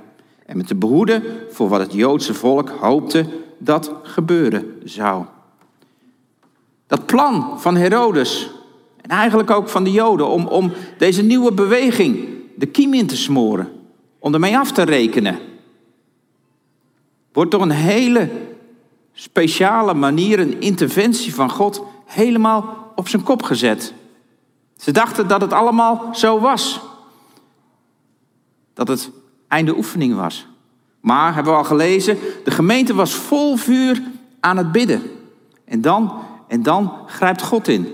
en 0.46 0.58
me 0.58 0.64
te 0.64 0.76
behoeden 0.76 1.24
voor 1.50 1.70
wat 1.70 1.80
het 1.80 1.94
Joodse 1.94 2.34
volk 2.34 2.70
hoopte 2.70 3.26
dat 3.58 3.92
gebeuren 4.04 4.82
zou. 4.84 5.26
Dat 6.88 7.06
plan 7.06 7.60
van 7.60 7.76
Herodes 7.76 8.50
en 9.02 9.10
eigenlijk 9.10 9.52
ook 9.52 9.70
van 9.70 9.84
de 9.84 9.92
Joden 9.92 10.28
om, 10.28 10.48
om 10.48 10.72
deze 10.98 11.22
nieuwe 11.24 11.54
beweging 11.54 12.28
de 12.56 12.66
kiem 12.66 12.94
in 12.94 13.08
te 13.08 13.18
smoren, 13.18 13.72
om 14.20 14.34
ermee 14.34 14.58
af 14.58 14.72
te 14.72 14.82
rekenen, 14.82 15.40
wordt 17.34 17.52
door 17.52 17.62
een 17.62 17.72
hele 17.72 18.30
speciale 19.14 19.94
manier, 19.94 20.40
een 20.40 20.62
interventie 20.62 21.36
van 21.36 21.50
God, 21.50 21.84
helemaal 22.06 22.92
op 22.96 23.08
zijn 23.08 23.24
kop 23.24 23.44
gezet. 23.44 23.94
Ze 24.78 24.92
dachten 24.92 25.28
dat 25.28 25.42
het 25.42 25.54
allemaal 25.54 26.10
zo 26.12 26.40
was. 26.40 26.82
Dat 28.74 28.88
het 28.88 29.12
einde 29.48 29.76
oefening 29.78 30.16
was. 30.16 30.48
Maar, 31.00 31.34
hebben 31.34 31.52
we 31.54 31.58
al 31.58 31.66
gelezen, 31.66 32.18
de 32.44 32.52
gemeente 32.52 32.94
was 32.94 33.14
vol 33.14 33.56
vuur 33.56 34.02
aan 34.40 34.58
het 34.58 34.72
bidden. 34.72 35.02
En 35.66 35.82
dan, 35.82 36.24
en 36.48 36.64
dan 36.64 36.94
grijpt 37.06 37.42
God 37.42 37.68
in. 37.68 37.94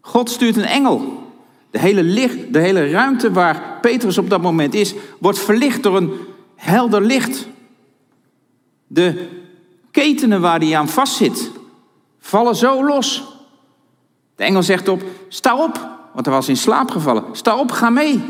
God 0.00 0.30
stuurt 0.30 0.56
een 0.56 0.64
engel. 0.64 1.30
De 1.70 1.78
hele, 1.78 2.02
licht, 2.02 2.52
de 2.52 2.58
hele 2.58 2.90
ruimte 2.90 3.32
waar 3.32 3.78
Petrus 3.80 4.18
op 4.18 4.30
dat 4.30 4.42
moment 4.42 4.74
is, 4.74 4.94
wordt 5.18 5.38
verlicht 5.38 5.82
door 5.82 5.96
een 5.96 6.12
helder 6.54 7.00
licht. 7.02 7.46
De 8.86 9.28
ketenen 9.90 10.40
waar 10.40 10.58
hij 10.58 10.76
aan 10.76 10.88
vastzit, 10.88 11.50
vallen 12.18 12.56
zo 12.56 12.84
los. 12.86 13.24
De 14.36 14.44
engel 14.44 14.62
zegt 14.62 14.88
op, 14.88 15.02
sta 15.28 15.56
op, 15.56 15.88
want 16.12 16.26
hij 16.26 16.34
was 16.34 16.48
in 16.48 16.56
slaap 16.56 16.90
gevallen. 16.90 17.24
Sta 17.32 17.56
op, 17.56 17.70
ga 17.70 17.90
mee. 17.90 18.24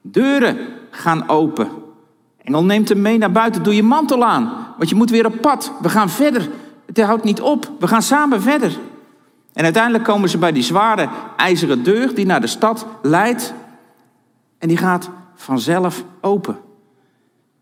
Deuren 0.00 0.58
gaan 0.94 1.28
open. 1.28 1.68
Engel 2.42 2.64
neemt 2.64 2.88
hem 2.88 3.00
mee 3.00 3.18
naar 3.18 3.32
buiten. 3.32 3.62
Doe 3.62 3.74
je 3.74 3.82
mantel 3.82 4.24
aan, 4.24 4.52
want 4.76 4.88
je 4.88 4.94
moet 4.94 5.10
weer 5.10 5.26
op 5.26 5.40
pad. 5.40 5.72
We 5.80 5.88
gaan 5.88 6.10
verder. 6.10 6.48
Het 6.86 7.00
houdt 7.00 7.24
niet 7.24 7.40
op. 7.40 7.70
We 7.78 7.86
gaan 7.86 8.02
samen 8.02 8.42
verder. 8.42 8.78
En 9.52 9.64
uiteindelijk 9.64 10.04
komen 10.04 10.28
ze 10.28 10.38
bij 10.38 10.52
die 10.52 10.62
zware 10.62 11.08
ijzeren 11.36 11.82
deur 11.82 12.14
die 12.14 12.26
naar 12.26 12.40
de 12.40 12.46
stad 12.46 12.86
leidt. 13.02 13.54
En 14.58 14.68
die 14.68 14.76
gaat 14.76 15.10
vanzelf 15.34 16.04
open. 16.20 16.58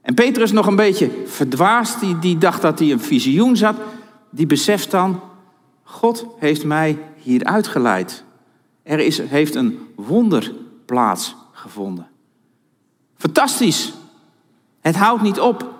En 0.02 0.14
Petrus 0.14 0.52
nog 0.52 0.66
een 0.66 0.76
beetje 0.76 1.10
verdwaasd, 1.26 2.00
die, 2.00 2.18
die 2.18 2.38
dacht 2.38 2.62
dat 2.62 2.78
hij 2.78 2.90
een 2.90 3.00
visioen 3.00 3.56
zat. 3.56 3.76
Die 4.30 4.46
beseft 4.46 4.90
dan, 4.90 5.20
God 5.82 6.26
heeft 6.38 6.64
mij 6.64 6.98
hier 7.16 7.44
uitgeleid. 7.44 8.24
Er 8.82 8.98
is, 8.98 9.18
heeft 9.18 9.54
een 9.54 9.78
wonder 9.94 10.52
plaatsgevonden. 10.86 12.09
Fantastisch. 13.20 13.92
Het 14.80 14.96
houdt 14.96 15.22
niet 15.22 15.40
op. 15.40 15.74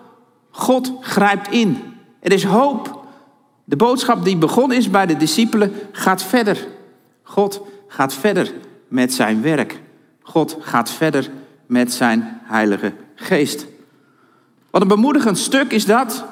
God 0.50 0.92
grijpt 1.00 1.48
in. 1.48 1.82
Er 2.20 2.32
is 2.32 2.44
hoop. 2.44 3.04
De 3.64 3.76
boodschap 3.76 4.24
die 4.24 4.36
begonnen 4.36 4.76
is 4.76 4.90
bij 4.90 5.06
de 5.06 5.16
discipelen 5.16 5.72
gaat 5.92 6.22
verder. 6.22 6.66
God 7.22 7.60
gaat 7.88 8.14
verder 8.14 8.52
met 8.88 9.12
zijn 9.12 9.42
werk. 9.42 9.80
God 10.22 10.56
gaat 10.60 10.90
verder 10.90 11.30
met 11.66 11.92
zijn 11.92 12.40
Heilige 12.42 12.92
Geest. 13.14 13.66
Wat 14.70 14.82
een 14.82 14.88
bemoedigend 14.88 15.38
stuk 15.38 15.72
is 15.72 15.84
dat, 15.84 16.24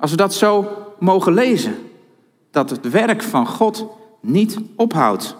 als 0.00 0.10
we 0.10 0.16
dat 0.16 0.34
zo 0.34 0.68
mogen 0.98 1.32
lezen. 1.32 1.76
Dat 2.50 2.70
het 2.70 2.90
werk 2.90 3.22
van 3.22 3.46
God 3.46 3.86
niet 4.20 4.58
ophoudt. 4.76 5.36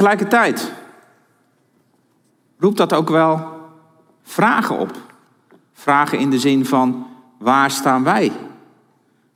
Tegelijkertijd 0.00 0.72
roept 2.58 2.76
dat 2.76 2.92
ook 2.92 3.08
wel 3.08 3.48
vragen 4.22 4.78
op. 4.78 4.96
Vragen 5.72 6.18
in 6.18 6.30
de 6.30 6.38
zin 6.38 6.66
van 6.66 7.06
waar 7.38 7.70
staan 7.70 8.04
wij? 8.04 8.32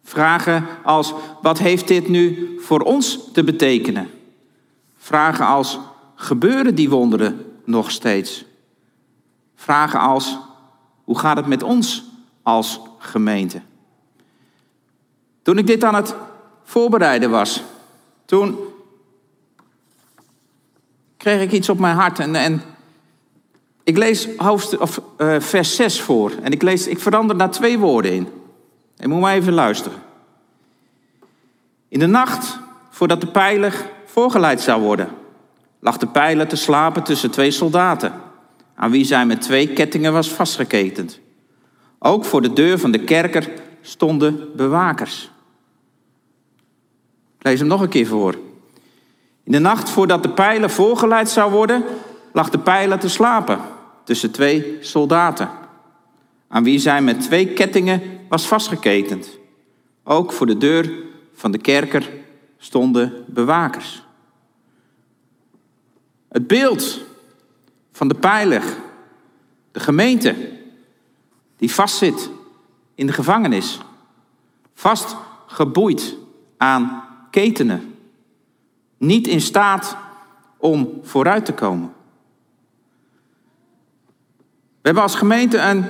Vragen 0.02 0.66
als 0.85 1.14
wat 1.42 1.59
heeft 1.59 1.88
dit 1.88 2.09
nu 2.09 2.54
voor 2.61 2.80
ons 2.80 3.33
te 3.33 3.44
betekenen? 3.44 4.11
Vragen 4.97 5.47
als 5.47 5.78
gebeuren 6.14 6.75
die 6.75 6.90
wonderen 6.90 7.44
nog 7.64 7.90
steeds? 7.90 8.44
Vragen 9.54 10.00
als 10.00 10.38
hoe 11.04 11.18
gaat 11.18 11.37
het 11.37 11.47
met 11.47 11.62
ons 11.62 12.04
als 12.42 12.80
gemeente? 12.99 13.62
Toen 15.42 15.59
ik 15.59 15.66
dit 15.66 15.85
aan 15.85 15.94
het 15.94 16.14
voorbereiden 16.62 17.30
was, 17.30 17.62
toen 18.25 18.59
kreeg 21.25 21.40
ik 21.40 21.52
iets 21.52 21.69
op 21.69 21.78
mijn 21.78 21.97
hart. 21.97 22.19
En, 22.19 22.35
en 22.35 22.62
ik 23.85 23.97
lees 23.97 24.28
hoofdstuk, 24.37 24.81
of, 24.81 25.00
uh, 25.19 25.40
vers 25.40 25.76
6 25.76 26.00
voor. 26.00 26.33
En 26.43 26.52
ik, 26.52 26.62
lees, 26.62 26.87
ik 26.87 26.99
verander 26.99 27.38
daar 27.38 27.50
twee 27.50 27.78
woorden 27.78 28.12
in. 28.12 28.28
En 28.97 29.11
moet 29.11 29.21
maar 29.21 29.35
even 29.35 29.52
luisteren. 29.52 29.99
In 31.88 31.99
de 31.99 32.07
nacht, 32.07 32.59
voordat 32.90 33.21
de 33.21 33.26
pijler 33.26 33.90
voorgeleid 34.07 34.61
zou 34.61 34.83
worden, 34.83 35.09
lag 35.81 35.97
de 35.97 36.07
pijler 36.07 36.49
te 36.49 36.57
slapen 36.57 37.02
tussen 37.02 37.31
twee 37.31 37.50
soldaten, 37.50 38.12
aan 38.75 38.90
wie 38.90 39.04
zij 39.04 39.26
met 39.26 39.40
twee 39.40 39.69
kettingen 39.69 40.12
was 40.12 40.28
vastgeketend. 40.28 41.21
Ook 41.99 42.25
voor 42.25 42.43
de 42.43 42.52
deur 42.52 42.78
van 42.78 42.90
de 42.90 43.04
kerker 43.04 43.49
stonden 43.81 44.57
bewakers. 44.57 45.31
lees 47.38 47.59
hem 47.59 47.69
nog 47.69 47.81
een 47.81 47.88
keer 47.88 48.07
voor. 48.07 48.35
In 49.44 49.52
de 49.52 49.58
nacht 49.58 49.90
voordat 49.90 50.22
de 50.22 50.30
pijler 50.30 50.70
voorgeleid 50.70 51.28
zou 51.28 51.52
worden, 51.52 51.84
lag 52.32 52.50
de 52.50 52.58
pijler 52.58 52.98
te 52.98 53.08
slapen 53.08 53.60
tussen 54.04 54.30
twee 54.30 54.76
soldaten, 54.80 55.50
aan 56.48 56.64
wie 56.64 56.78
zij 56.78 57.02
met 57.02 57.20
twee 57.20 57.46
kettingen 57.46 58.02
was 58.28 58.46
vastgeketend. 58.46 59.38
Ook 60.04 60.32
voor 60.32 60.46
de 60.46 60.56
deur 60.56 60.92
van 61.34 61.50
de 61.50 61.58
kerker 61.58 62.10
stonden 62.58 63.24
bewakers. 63.26 64.02
Het 66.28 66.46
beeld 66.46 67.00
van 67.92 68.08
de 68.08 68.14
pijler, 68.14 68.62
de 69.72 69.80
gemeente, 69.80 70.34
die 71.56 71.72
vastzit 71.72 72.30
in 72.94 73.06
de 73.06 73.12
gevangenis, 73.12 73.78
vastgeboeid 74.74 76.16
aan 76.56 77.04
ketenen, 77.30 77.93
niet 79.06 79.26
in 79.26 79.40
staat 79.40 79.96
om 80.56 80.99
vooruit 81.02 81.44
te 81.44 81.52
komen. 81.52 81.92
We 84.54 84.90
hebben 84.90 85.02
als 85.02 85.14
gemeente 85.14 85.58
een 85.58 85.84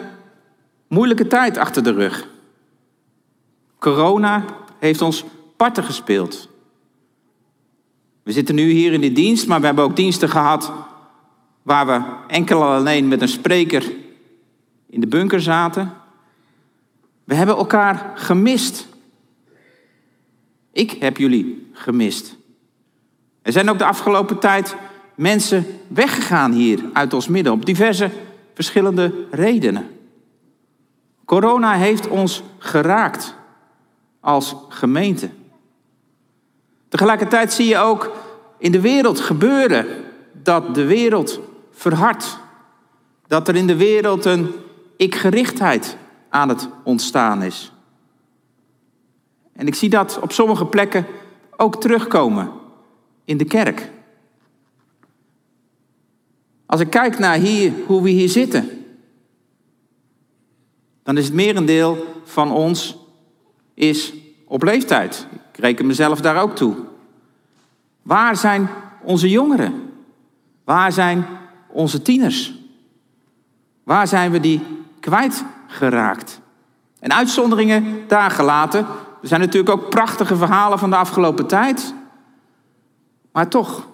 moeilijke 0.88 1.26
tijd 1.26 1.56
achter 1.56 1.83
de 1.83 1.92
rug. 1.92 2.28
Corona 3.78 4.44
heeft 4.78 5.02
ons 5.02 5.25
parten 5.56 5.85
gespeeld. 5.85 6.49
We 8.23 8.33
zitten 8.33 8.54
nu 8.54 8.71
hier 8.71 8.92
in 8.92 9.00
de 9.00 9.12
dienst, 9.12 9.47
maar 9.47 9.61
we 9.61 9.66
hebben 9.66 9.85
ook 9.85 9.97
diensten 9.97 10.28
gehad 10.28 10.73
waar 11.62 11.87
we 11.87 12.02
enkel 12.28 12.64
alleen 12.64 13.09
met 13.09 13.21
een 13.21 13.28
spreker 13.28 13.92
in 14.90 15.00
de 15.00 15.06
bunker 15.06 15.40
zaten. 15.40 15.92
We 17.25 17.35
hebben 17.35 17.56
elkaar 17.56 18.12
gemist. 18.14 18.88
Ik 20.73 20.90
heb 20.90 21.16
jullie 21.16 21.71
gemist. 21.73 22.37
Er 23.44 23.52
zijn 23.52 23.70
ook 23.70 23.78
de 23.78 23.84
afgelopen 23.84 24.38
tijd 24.38 24.76
mensen 25.14 25.66
weggegaan 25.88 26.52
hier 26.52 26.80
uit 26.92 27.12
ons 27.12 27.28
midden 27.28 27.52
op 27.52 27.66
diverse 27.66 28.10
verschillende 28.54 29.26
redenen. 29.30 29.88
Corona 31.24 31.72
heeft 31.72 32.08
ons 32.08 32.42
geraakt 32.58 33.34
als 34.20 34.56
gemeente. 34.68 35.30
Tegelijkertijd 36.88 37.52
zie 37.52 37.66
je 37.66 37.78
ook 37.78 38.12
in 38.58 38.72
de 38.72 38.80
wereld 38.80 39.20
gebeuren 39.20 39.86
dat 40.32 40.74
de 40.74 40.84
wereld 40.84 41.40
verhardt. 41.70 42.38
Dat 43.26 43.48
er 43.48 43.56
in 43.56 43.66
de 43.66 43.76
wereld 43.76 44.24
een 44.24 44.54
ikgerichtheid 44.96 45.96
aan 46.28 46.48
het 46.48 46.68
ontstaan 46.82 47.42
is. 47.42 47.72
En 49.52 49.66
ik 49.66 49.74
zie 49.74 49.88
dat 49.88 50.18
op 50.20 50.32
sommige 50.32 50.66
plekken 50.66 51.06
ook 51.56 51.80
terugkomen 51.80 52.62
in 53.25 53.37
de 53.37 53.45
kerk. 53.45 53.90
Als 56.66 56.81
ik 56.81 56.90
kijk 56.90 57.19
naar 57.19 57.37
hier, 57.37 57.73
hoe 57.87 58.02
we 58.02 58.11
hier 58.11 58.28
zitten, 58.28 58.85
dan 61.02 61.16
is 61.16 61.25
het 61.25 61.35
merendeel 61.35 62.21
van 62.25 62.52
ons 62.52 62.97
is 63.75 64.12
op 64.47 64.62
leeftijd. 64.62 65.26
Ik 65.52 65.59
reken 65.59 65.87
mezelf 65.87 66.21
daar 66.21 66.43
ook 66.43 66.57
toe. 66.57 66.76
Waar 68.02 68.37
zijn 68.37 68.69
onze 69.02 69.31
jongeren? 69.31 69.93
Waar 70.64 70.93
zijn 70.93 71.26
onze 71.69 72.02
tieners? 72.02 72.54
Waar 73.83 74.07
zijn 74.07 74.31
we 74.31 74.40
die 74.40 74.61
kwijtgeraakt? 75.00 76.40
En 77.00 77.12
uitzonderingen 77.12 78.04
daar 78.09 78.31
gelaten. 78.31 78.87
Er 79.23 79.28
zijn 79.28 79.40
natuurlijk 79.40 79.71
ook 79.71 79.90
prachtige 79.90 80.37
verhalen 80.37 80.79
van 80.79 80.90
de 80.90 80.96
afgelopen 80.96 81.46
tijd. 81.46 81.94
Maar 83.35 83.49
toch, 83.49 83.88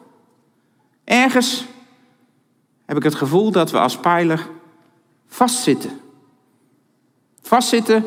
ergens 1.05 1.67
heb 2.85 2.97
ik 2.97 3.03
het 3.03 3.15
gevoel 3.15 3.51
dat 3.51 3.71
we 3.71 3.79
als 3.79 3.99
pijler 3.99 4.49
vastzitten. 5.27 6.01
Vastzitten 7.43 8.05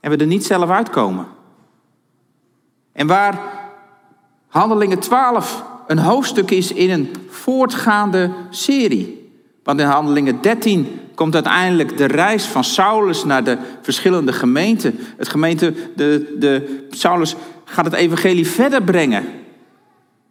en 0.00 0.10
we 0.10 0.16
er 0.16 0.26
niet 0.26 0.44
zelf 0.44 0.70
uitkomen. 0.70 1.26
En 2.92 3.06
waar 3.06 3.40
Handelingen 4.48 4.98
12 4.98 5.64
een 5.86 5.98
hoofdstuk 5.98 6.50
is 6.50 6.72
in 6.72 6.90
een 6.90 7.14
voortgaande 7.28 8.30
serie. 8.50 9.25
Want 9.66 9.80
in 9.80 9.86
Handelingen 9.86 10.40
13 10.40 11.00
komt 11.14 11.34
uiteindelijk 11.34 11.96
de 11.96 12.04
reis 12.04 12.44
van 12.44 12.64
Saulus 12.64 13.24
naar 13.24 13.44
de 13.44 13.58
verschillende 13.82 14.32
gemeenten. 14.32 14.98
Het 15.16 15.28
gemeente, 15.28 15.74
de, 15.96 16.36
de, 16.38 16.86
Saulus 16.90 17.36
gaat 17.64 17.84
het 17.84 17.94
evangelie 17.94 18.46
verder 18.46 18.82
brengen. 18.82 19.24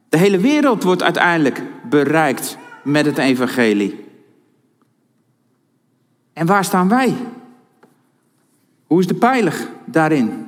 De 0.10 0.18
hele 0.18 0.38
wereld 0.38 0.84
wordt 0.84 1.04
uiteindelijk 1.04 1.62
bereikt 1.90 2.58
met 2.84 3.06
het 3.06 3.18
evangelie. 3.18 4.06
En 6.34 6.46
waar 6.46 6.64
staan 6.64 6.90
wij? 6.90 7.16
Hoe 8.88 9.00
is 9.00 9.08
de 9.08 9.14
pijler 9.14 9.68
daarin? 9.86 10.48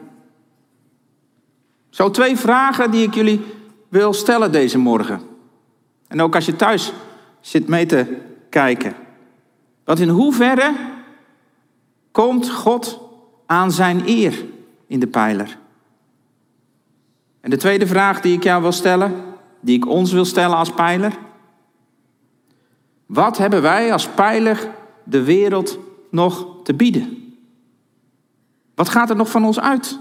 Zo 1.90 2.12
twee 2.12 2.38
vragen 2.38 2.92
die 2.92 3.08
ik 3.08 3.14
jullie 3.14 3.46
wil 3.90 4.14
stellen 4.14 4.52
deze 4.52 4.78
morgen. 4.78 5.22
En 6.08 6.22
ook 6.22 6.36
als 6.36 6.46
je 6.46 6.56
thuis 6.56 6.94
zit 7.42 7.68
mee 7.68 7.86
te 7.86 8.26
kijken. 8.50 8.96
Want 9.84 10.00
in 10.00 10.10
hoeverre 10.10 10.76
komt 12.12 12.50
God 12.50 13.00
aan 13.46 13.72
zijn 13.72 14.02
eer 14.06 14.46
in 14.88 15.00
de 15.00 15.08
pijler? 15.08 15.58
En 17.42 17.50
de 17.50 17.58
tweede 17.58 17.88
vraag 17.88 18.22
die 18.22 18.36
ik 18.36 18.44
jou 18.44 18.62
wil 18.62 18.72
stellen, 18.72 19.24
die 19.60 19.78
ik 19.78 19.88
ons 19.88 20.12
wil 20.12 20.26
stellen 20.26 20.58
als 20.58 20.74
pijler. 20.74 21.18
Wat 23.06 23.38
hebben 23.38 23.62
wij 23.62 23.92
als 23.92 24.08
pijler 24.08 24.70
de 25.04 25.24
wereld 25.24 25.80
nog 26.12 26.64
te 26.64 26.74
bieden? 26.74 27.36
Wat 28.76 28.90
gaat 28.90 29.10
er 29.10 29.16
nog 29.16 29.32
van 29.32 29.46
ons 29.46 29.60
uit? 29.60 30.00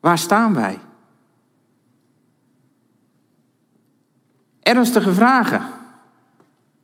Waar 0.00 0.18
staan 0.18 0.54
wij? 0.54 0.78
Ernstige 4.60 5.12
vragen. 5.12 5.62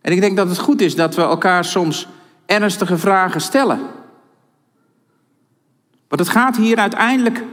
En 0.00 0.12
ik 0.12 0.20
denk 0.20 0.36
dat 0.36 0.48
het 0.48 0.58
goed 0.58 0.80
is 0.80 0.94
dat 0.94 1.14
we 1.14 1.22
elkaar 1.22 1.64
soms 1.64 2.08
ernstige 2.46 2.98
vragen 2.98 3.40
stellen. 3.40 3.80
Want 6.08 6.20
het 6.20 6.28
gaat 6.28 6.56
hier 6.56 6.76
uiteindelijk 6.76 7.44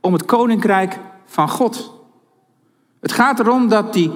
om 0.00 0.12
het 0.12 0.24
koninkrijk 0.24 0.98
van 1.26 1.48
God. 1.48 1.92
Het 3.00 3.12
gaat 3.12 3.38
erom 3.38 3.68
dat 3.68 3.92
die 3.92 4.10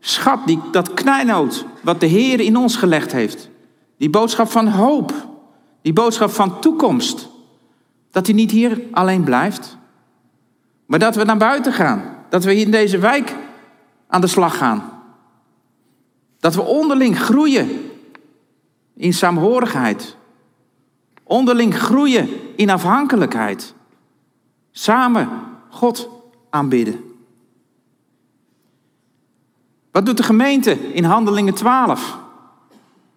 schat, 0.00 0.46
die, 0.46 0.60
dat 0.72 0.94
knijnoot, 0.94 1.64
wat 1.82 2.00
de 2.00 2.06
Heer 2.06 2.40
in 2.40 2.56
ons 2.56 2.76
gelegd 2.76 3.12
heeft, 3.12 3.48
die 3.96 4.10
boodschap 4.10 4.50
van 4.50 4.68
hoop, 4.68 5.12
die 5.82 5.92
boodschap 5.92 6.30
van 6.30 6.60
toekomst, 6.60 7.28
dat 8.10 8.24
die 8.24 8.34
niet 8.34 8.50
hier 8.50 8.80
alleen 8.92 9.24
blijft, 9.24 9.76
maar 10.86 10.98
dat 10.98 11.14
we 11.14 11.24
naar 11.24 11.36
buiten 11.36 11.72
gaan, 11.72 12.16
dat 12.28 12.44
we 12.44 12.52
hier 12.52 12.64
in 12.64 12.70
deze 12.70 12.98
wijk 12.98 13.34
aan 14.08 14.20
de 14.20 14.26
slag 14.26 14.56
gaan. 14.56 14.99
Dat 16.40 16.54
we 16.54 16.62
onderling 16.62 17.18
groeien 17.18 17.90
in 18.94 19.12
saamhorigheid. 19.12 20.16
Onderling 21.22 21.78
groeien 21.78 22.28
in 22.56 22.70
afhankelijkheid. 22.70 23.74
Samen 24.70 25.28
God 25.68 26.08
aanbidden. 26.50 27.04
Wat 29.90 30.06
doet 30.06 30.16
de 30.16 30.22
gemeente 30.22 30.92
in 30.92 31.04
Handelingen 31.04 31.54
12? 31.54 32.18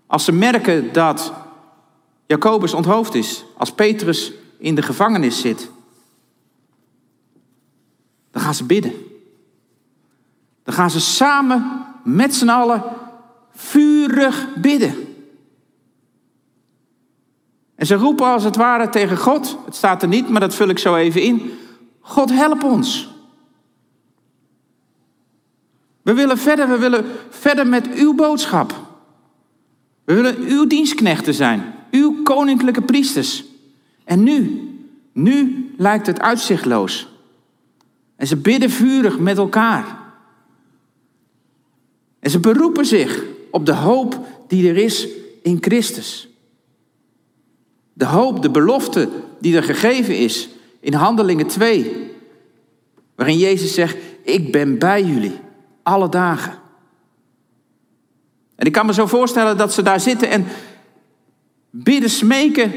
Als 0.07 0.25
ze 0.25 0.31
merken 0.31 0.93
dat 0.93 1.33
Jacobus 2.25 2.73
onthoofd 2.73 3.15
is, 3.15 3.45
als 3.57 3.71
Petrus 3.71 4.33
in 4.57 4.75
de 4.75 4.81
gevangenis 4.81 5.41
zit, 5.41 5.69
dan 8.31 8.41
gaan 8.41 8.53
ze 8.53 8.63
bidden. 8.63 8.93
Dan 10.63 10.73
gaan 10.73 10.89
ze 10.89 10.99
samen 10.99 11.86
met 12.03 12.36
z'n 12.36 12.49
allen 12.49 12.83
vurig 13.63 14.47
bidden. 14.56 14.95
En 17.76 17.86
ze 17.86 17.95
roepen 17.95 18.26
als 18.26 18.43
het 18.43 18.56
ware 18.56 18.89
tegen 18.89 19.17
God, 19.17 19.58
het 19.65 19.76
staat 19.76 20.02
er 20.02 20.08
niet, 20.08 20.30
maar 20.30 20.41
dat 20.41 20.56
vul 20.56 20.69
ik 20.69 20.80
zo 20.80 20.95
even 20.95 21.21
in. 21.21 21.52
God 21.99 22.32
help 22.32 22.63
ons. 22.63 23.12
We 26.02 26.13
willen 26.13 26.38
verder, 26.38 26.69
we 26.69 26.78
willen 26.78 27.06
verder 27.30 27.67
met 27.67 27.93
uw 27.93 28.13
boodschap. 28.13 28.73
We 30.04 30.13
willen 30.13 30.38
uw 30.38 30.67
dienstknechten 30.67 31.34
zijn, 31.34 31.73
uw 31.91 32.23
koninklijke 32.23 32.82
priesters. 32.82 33.43
En 34.04 34.23
nu, 34.23 34.67
nu 35.12 35.65
lijkt 35.78 36.08
het 36.08 36.19
uitzichtloos. 36.19 37.08
En 38.15 38.28
ze 38.28 38.38
bidden 38.38 38.69
vurig 38.69 39.19
met 39.19 39.38
elkaar. 39.38 39.97
En 42.19 42.30
ze 42.30 42.39
beroepen 42.39 42.86
zich 42.86 43.23
op 43.54 43.66
de 43.66 43.74
hoop 43.74 44.20
die 44.48 44.70
er 44.70 44.78
is 44.78 45.08
in 45.42 45.58
Christus. 45.62 46.30
De 47.94 48.06
hoop, 48.06 48.42
de 48.42 48.50
belofte 48.50 49.10
die 49.39 49.56
er 49.56 49.63
gegeven 49.63 50.18
is 50.18 50.50
in 50.80 50.94
Handelingen 50.94 51.48
2. 51.48 52.12
Waarin 53.16 53.38
Jezus 53.38 53.74
zegt, 53.74 53.98
ik 54.24 54.52
ben 54.52 54.80
bij 54.80 55.04
jullie, 55.04 55.39
alle 55.84 56.10
dagen. 56.10 56.60
En 58.56 58.66
ik 58.66 58.72
kan 58.72 58.86
me 58.86 58.94
zo 58.94 59.06
voorstellen 59.06 59.58
dat 59.58 59.74
ze 59.74 59.82
daar 59.82 60.00
zitten 60.00 60.30
en 60.30 60.46
bidden, 61.70 62.10
smeken 62.10 62.72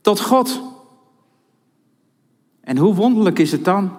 tot 0.00 0.20
God. 0.20 0.60
En 2.60 2.76
hoe 2.76 2.94
wonderlijk 2.94 3.38
is 3.38 3.52
het 3.52 3.64
dan 3.64 3.96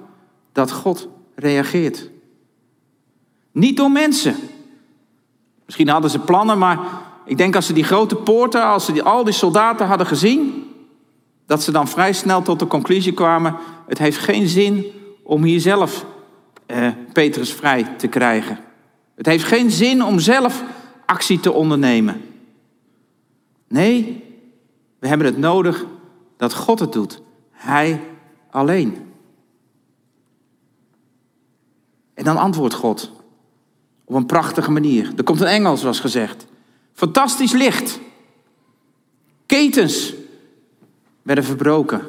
dat 0.52 0.72
God 0.72 1.08
reageert? 1.36 2.10
Niet 3.52 3.78
door 3.78 3.92
mensen. 3.92 4.36
Misschien 5.68 5.90
hadden 5.90 6.12
ze 6.12 6.20
plannen, 6.20 6.58
maar 6.58 6.80
ik 7.26 7.38
denk 7.38 7.56
als 7.56 7.66
ze 7.66 7.74
die 7.74 7.84
grote 7.84 8.16
poorten, 8.16 8.64
als 8.66 8.86
ze 8.86 8.92
die, 8.92 9.04
al 9.04 9.24
die 9.24 9.34
soldaten 9.34 9.88
hadden 9.88 10.08
gezien, 10.08 10.72
dat 11.46 11.64
ze 11.64 11.72
dan 11.72 11.88
vrij 11.88 12.14
snel 12.14 12.42
tot 12.42 12.60
de 12.60 12.68
conclusie 12.68 13.14
kwamen: 13.14 13.56
het 13.88 13.98
heeft 13.98 14.18
geen 14.18 14.48
zin 14.48 14.86
om 15.24 15.44
hier 15.44 15.60
zelf 15.60 16.06
eh, 16.66 16.88
Petrus 17.14 17.54
vrij 17.54 17.84
te 17.98 18.08
krijgen. 18.08 18.60
Het 19.16 19.26
heeft 19.26 19.44
geen 19.44 19.72
zin 19.72 20.04
om 20.04 20.20
zelf 20.20 20.64
actie 21.06 21.40
te 21.40 21.52
ondernemen. 21.52 22.22
Nee, 23.68 24.24
we 25.00 25.08
hebben 25.08 25.28
het 25.28 25.38
nodig 25.38 25.86
dat 26.38 26.54
God 26.54 26.80
het 26.80 26.94
doet. 26.94 27.22
Hij 27.52 28.02
alleen. 28.50 28.98
En 32.14 32.24
dan 32.24 32.38
antwoordt 32.38 32.74
God 32.74 33.12
op 34.08 34.16
een 34.16 34.26
prachtige 34.26 34.72
manier. 34.72 35.12
Er 35.18 35.24
komt 35.24 35.42
een 35.42 35.48
engel, 35.48 35.78
zoals 35.78 36.00
gezegd. 36.00 36.46
Fantastisch 36.94 37.52
licht. 37.52 38.00
Ketens 39.46 40.14
werden 41.22 41.44
verbroken. 41.44 42.02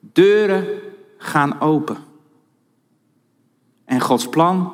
Deuren 0.00 0.66
gaan 1.18 1.60
open. 1.60 1.96
En 3.84 4.00
Gods 4.00 4.28
plan, 4.28 4.72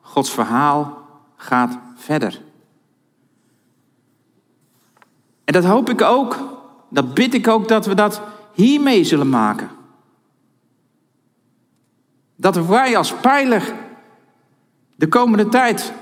Gods 0.00 0.30
verhaal 0.30 1.06
gaat 1.36 1.78
verder. 1.96 2.40
En 5.44 5.52
dat 5.52 5.64
hoop 5.64 5.90
ik 5.90 6.02
ook, 6.02 6.38
dat 6.90 7.14
bid 7.14 7.34
ik 7.34 7.48
ook 7.48 7.68
dat 7.68 7.86
we 7.86 7.94
dat 7.94 8.20
hiermee 8.52 9.04
zullen 9.04 9.28
maken. 9.28 9.70
Dat 12.36 12.66
wij 12.66 12.96
als 12.96 13.14
pijler 13.14 13.74
de 14.96 15.08
komende 15.08 15.48
tijd 15.48 15.92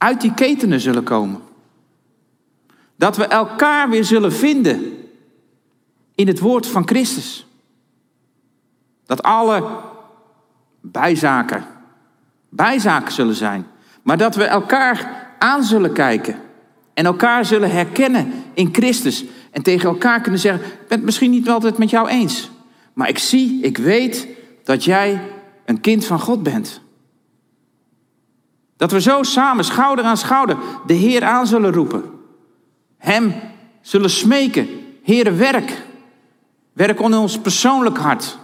uit 0.00 0.20
die 0.20 0.34
ketenen 0.34 0.80
zullen 0.80 1.04
komen. 1.04 1.40
Dat 2.96 3.16
we 3.16 3.24
elkaar 3.24 3.90
weer 3.90 4.04
zullen 4.04 4.32
vinden 4.32 4.96
in 6.14 6.26
het 6.26 6.38
woord 6.38 6.66
van 6.66 6.88
Christus. 6.88 7.46
Dat 9.06 9.22
alle 9.22 9.64
bijzaken 10.80 11.64
bijzaken 12.50 13.12
zullen 13.12 13.34
zijn. 13.34 13.66
Maar 14.02 14.16
dat 14.16 14.34
we 14.34 14.44
elkaar 14.44 15.28
aan 15.38 15.64
zullen 15.64 15.92
kijken 15.92 16.36
en 16.94 17.04
elkaar 17.04 17.44
zullen 17.44 17.70
herkennen 17.70 18.32
in 18.54 18.68
Christus. 18.72 19.24
En 19.50 19.62
tegen 19.62 19.88
elkaar 19.88 20.20
kunnen 20.20 20.40
zeggen, 20.40 20.64
ik 20.64 20.88
ben 20.88 20.96
het 20.96 21.04
misschien 21.06 21.30
niet 21.30 21.48
altijd 21.48 21.78
met 21.78 21.90
jou 21.90 22.08
eens. 22.08 22.50
Maar 22.92 23.08
ik 23.08 23.18
zie, 23.18 23.62
ik 23.62 23.78
weet 23.78 24.26
dat 24.64 24.84
jij 24.84 25.20
een 25.64 25.80
kind 25.80 26.04
van 26.04 26.20
God 26.20 26.42
bent. 26.42 26.80
Dat 28.80 28.90
we 28.90 29.00
zo 29.00 29.22
samen, 29.22 29.64
schouder 29.64 30.04
aan 30.04 30.16
schouder, 30.16 30.56
de 30.86 30.94
Heer 30.94 31.24
aan 31.24 31.46
zullen 31.46 31.72
roepen. 31.72 32.04
Hem 32.98 33.34
zullen 33.80 34.10
smeken. 34.10 34.68
Heere, 35.02 35.32
werk. 35.32 35.82
Werk 36.72 37.00
in 37.00 37.14
ons 37.14 37.38
persoonlijk 37.38 37.98
hart. 37.98 38.38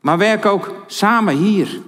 Maar 0.00 0.18
werk 0.18 0.46
ook 0.46 0.74
samen 0.86 1.36
hier. 1.36 1.80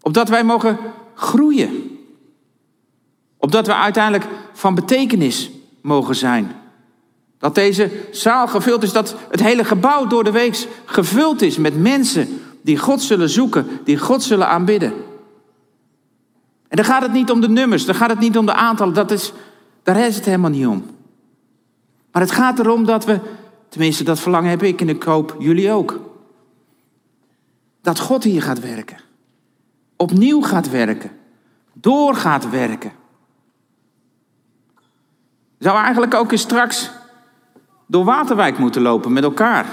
Opdat 0.00 0.28
wij 0.28 0.44
mogen 0.44 0.78
groeien. 1.14 1.98
Opdat 3.36 3.66
we 3.66 3.74
uiteindelijk 3.74 4.26
van 4.52 4.74
betekenis 4.74 5.50
mogen 5.80 6.14
zijn. 6.14 6.52
Dat 7.38 7.54
deze 7.54 7.90
zaal 8.10 8.48
gevuld 8.48 8.82
is, 8.82 8.92
dat 8.92 9.14
het 9.30 9.42
hele 9.42 9.64
gebouw 9.64 10.06
door 10.06 10.24
de 10.24 10.32
week 10.32 10.66
gevuld 10.84 11.42
is 11.42 11.56
met 11.56 11.80
mensen 11.80 12.40
die 12.62 12.78
God 12.78 13.02
zullen 13.02 13.28
zoeken, 13.28 13.80
die 13.84 13.98
God 13.98 14.22
zullen 14.22 14.48
aanbidden. 14.48 15.07
En 16.68 16.76
dan 16.76 16.84
gaat 16.84 17.02
het 17.02 17.12
niet 17.12 17.30
om 17.30 17.40
de 17.40 17.48
nummers, 17.48 17.84
dan 17.84 17.94
gaat 17.94 18.10
het 18.10 18.18
niet 18.18 18.38
om 18.38 18.46
de 18.46 18.54
aantallen, 18.54 18.94
dat 18.94 19.10
is, 19.10 19.32
daar 19.82 19.96
is 19.96 20.16
het 20.16 20.24
helemaal 20.24 20.50
niet 20.50 20.66
om. 20.66 20.84
Maar 22.12 22.22
het 22.22 22.30
gaat 22.30 22.58
erom 22.58 22.84
dat 22.84 23.04
we, 23.04 23.20
tenminste 23.68 24.04
dat 24.04 24.20
verlangen 24.20 24.50
heb 24.50 24.62
ik 24.62 24.80
en 24.80 24.88
ik 24.88 25.02
hoop 25.02 25.36
jullie 25.38 25.72
ook, 25.72 26.00
dat 27.82 27.98
God 27.98 28.24
hier 28.24 28.42
gaat 28.42 28.60
werken. 28.60 28.96
Opnieuw 29.96 30.42
gaat 30.42 30.70
werken. 30.70 31.10
Door 31.72 32.14
gaat 32.14 32.50
werken. 32.50 32.92
Zou 35.58 35.78
eigenlijk 35.78 36.14
ook 36.14 36.32
eens 36.32 36.40
straks 36.40 36.90
door 37.86 38.04
Waterwijk 38.04 38.58
moeten 38.58 38.82
lopen 38.82 39.12
met 39.12 39.22
elkaar. 39.22 39.66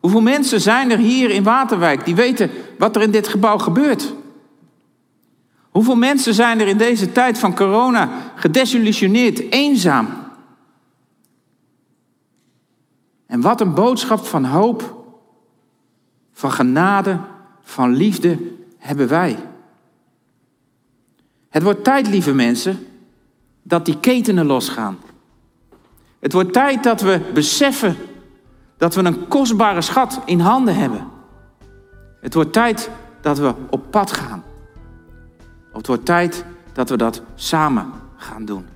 Hoeveel 0.00 0.20
mensen 0.20 0.60
zijn 0.60 0.90
er 0.90 0.98
hier 0.98 1.30
in 1.30 1.42
Waterwijk 1.42 2.04
die 2.04 2.14
weten 2.14 2.50
wat 2.78 2.96
er 2.96 3.02
in 3.02 3.10
dit 3.10 3.28
gebouw 3.28 3.58
gebeurt? 3.58 4.12
Hoeveel 5.70 5.94
mensen 5.94 6.34
zijn 6.34 6.60
er 6.60 6.66
in 6.66 6.76
deze 6.76 7.12
tijd 7.12 7.38
van 7.38 7.54
corona 7.54 8.08
gedesillusioneerd, 8.34 9.50
eenzaam? 9.50 10.08
En 13.26 13.40
wat 13.40 13.60
een 13.60 13.74
boodschap 13.74 14.26
van 14.26 14.44
hoop, 14.44 15.04
van 16.32 16.52
genade, 16.52 17.20
van 17.62 17.94
liefde 17.94 18.38
hebben 18.78 19.08
wij. 19.08 19.38
Het 21.48 21.62
wordt 21.62 21.84
tijd, 21.84 22.08
lieve 22.08 22.34
mensen, 22.34 22.86
dat 23.62 23.84
die 23.84 23.98
ketenen 24.00 24.46
losgaan. 24.46 24.98
Het 26.18 26.32
wordt 26.32 26.52
tijd 26.52 26.82
dat 26.82 27.00
we 27.00 27.30
beseffen 27.34 27.96
dat 28.76 28.94
we 28.94 29.04
een 29.04 29.28
kostbare 29.28 29.80
schat 29.80 30.20
in 30.24 30.40
handen 30.40 30.76
hebben. 30.76 31.08
Het 32.20 32.34
wordt 32.34 32.52
tijd 32.52 32.90
dat 33.20 33.38
we 33.38 33.54
op 33.70 33.90
pad 33.90 34.12
gaan. 34.12 34.42
Het 35.72 35.86
wordt 35.86 36.04
tijd 36.04 36.44
dat 36.72 36.88
we 36.90 36.96
dat 36.96 37.22
samen 37.34 37.92
gaan 38.16 38.44
doen. 38.44 38.66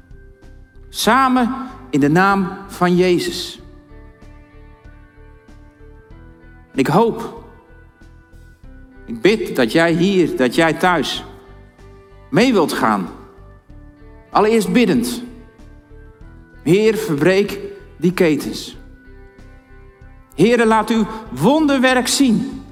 Samen 0.89 1.55
in 1.91 2.01
de 2.01 2.09
naam 2.09 2.49
van 2.69 2.97
Jezus. 2.97 3.61
Ik 6.75 6.87
hoop, 6.87 7.45
ik 9.05 9.21
bid 9.21 9.57
dat 9.57 9.73
jij 9.73 9.93
hier, 9.93 10.37
dat 10.37 10.55
jij 10.55 10.73
thuis 10.73 11.25
mee 12.31 12.53
wilt 12.53 12.73
gaan. 12.73 13.09
Allereerst 14.31 14.73
biddend. 14.73 15.23
Heer, 16.63 16.97
verbreek 16.97 17.59
die 17.97 18.13
ketens. 18.13 18.77
Heer, 20.35 20.67
laat 20.67 20.91
uw 20.91 21.07
wonderwerk 21.31 22.09
zien. 22.09 22.63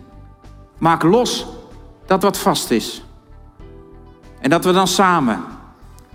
Maak 0.78 1.02
los 1.02 1.46
dat 2.06 2.22
wat 2.22 2.38
vast 2.38 2.70
is. 2.70 3.04
En 4.42 4.50
dat 4.50 4.64
we 4.64 4.72
dan 4.72 4.86
samen, 4.86 5.40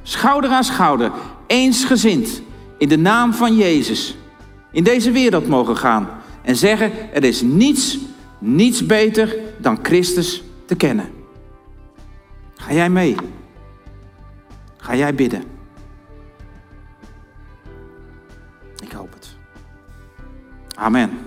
schouder 0.03 0.49
aan 0.49 0.63
schouder, 0.63 1.11
eensgezind, 1.45 2.41
in 2.77 2.89
de 2.89 2.97
naam 2.97 3.33
van 3.33 3.55
Jezus, 3.55 4.17
in 4.71 4.83
deze 4.83 5.11
wereld 5.11 5.47
mogen 5.47 5.77
gaan 5.77 6.09
en 6.41 6.55
zeggen: 6.55 7.13
er 7.13 7.23
is 7.23 7.41
niets, 7.41 7.97
niets 8.39 8.85
beter 8.85 9.35
dan 9.57 9.79
Christus 9.81 10.43
te 10.65 10.75
kennen. 10.75 11.09
Ga 12.55 12.73
jij 12.73 12.89
mee? 12.89 13.15
Ga 14.77 14.95
jij 14.95 15.15
bidden? 15.15 15.43
Ik 18.83 18.91
hoop 18.91 19.13
het. 19.13 19.35
Amen. 20.75 21.26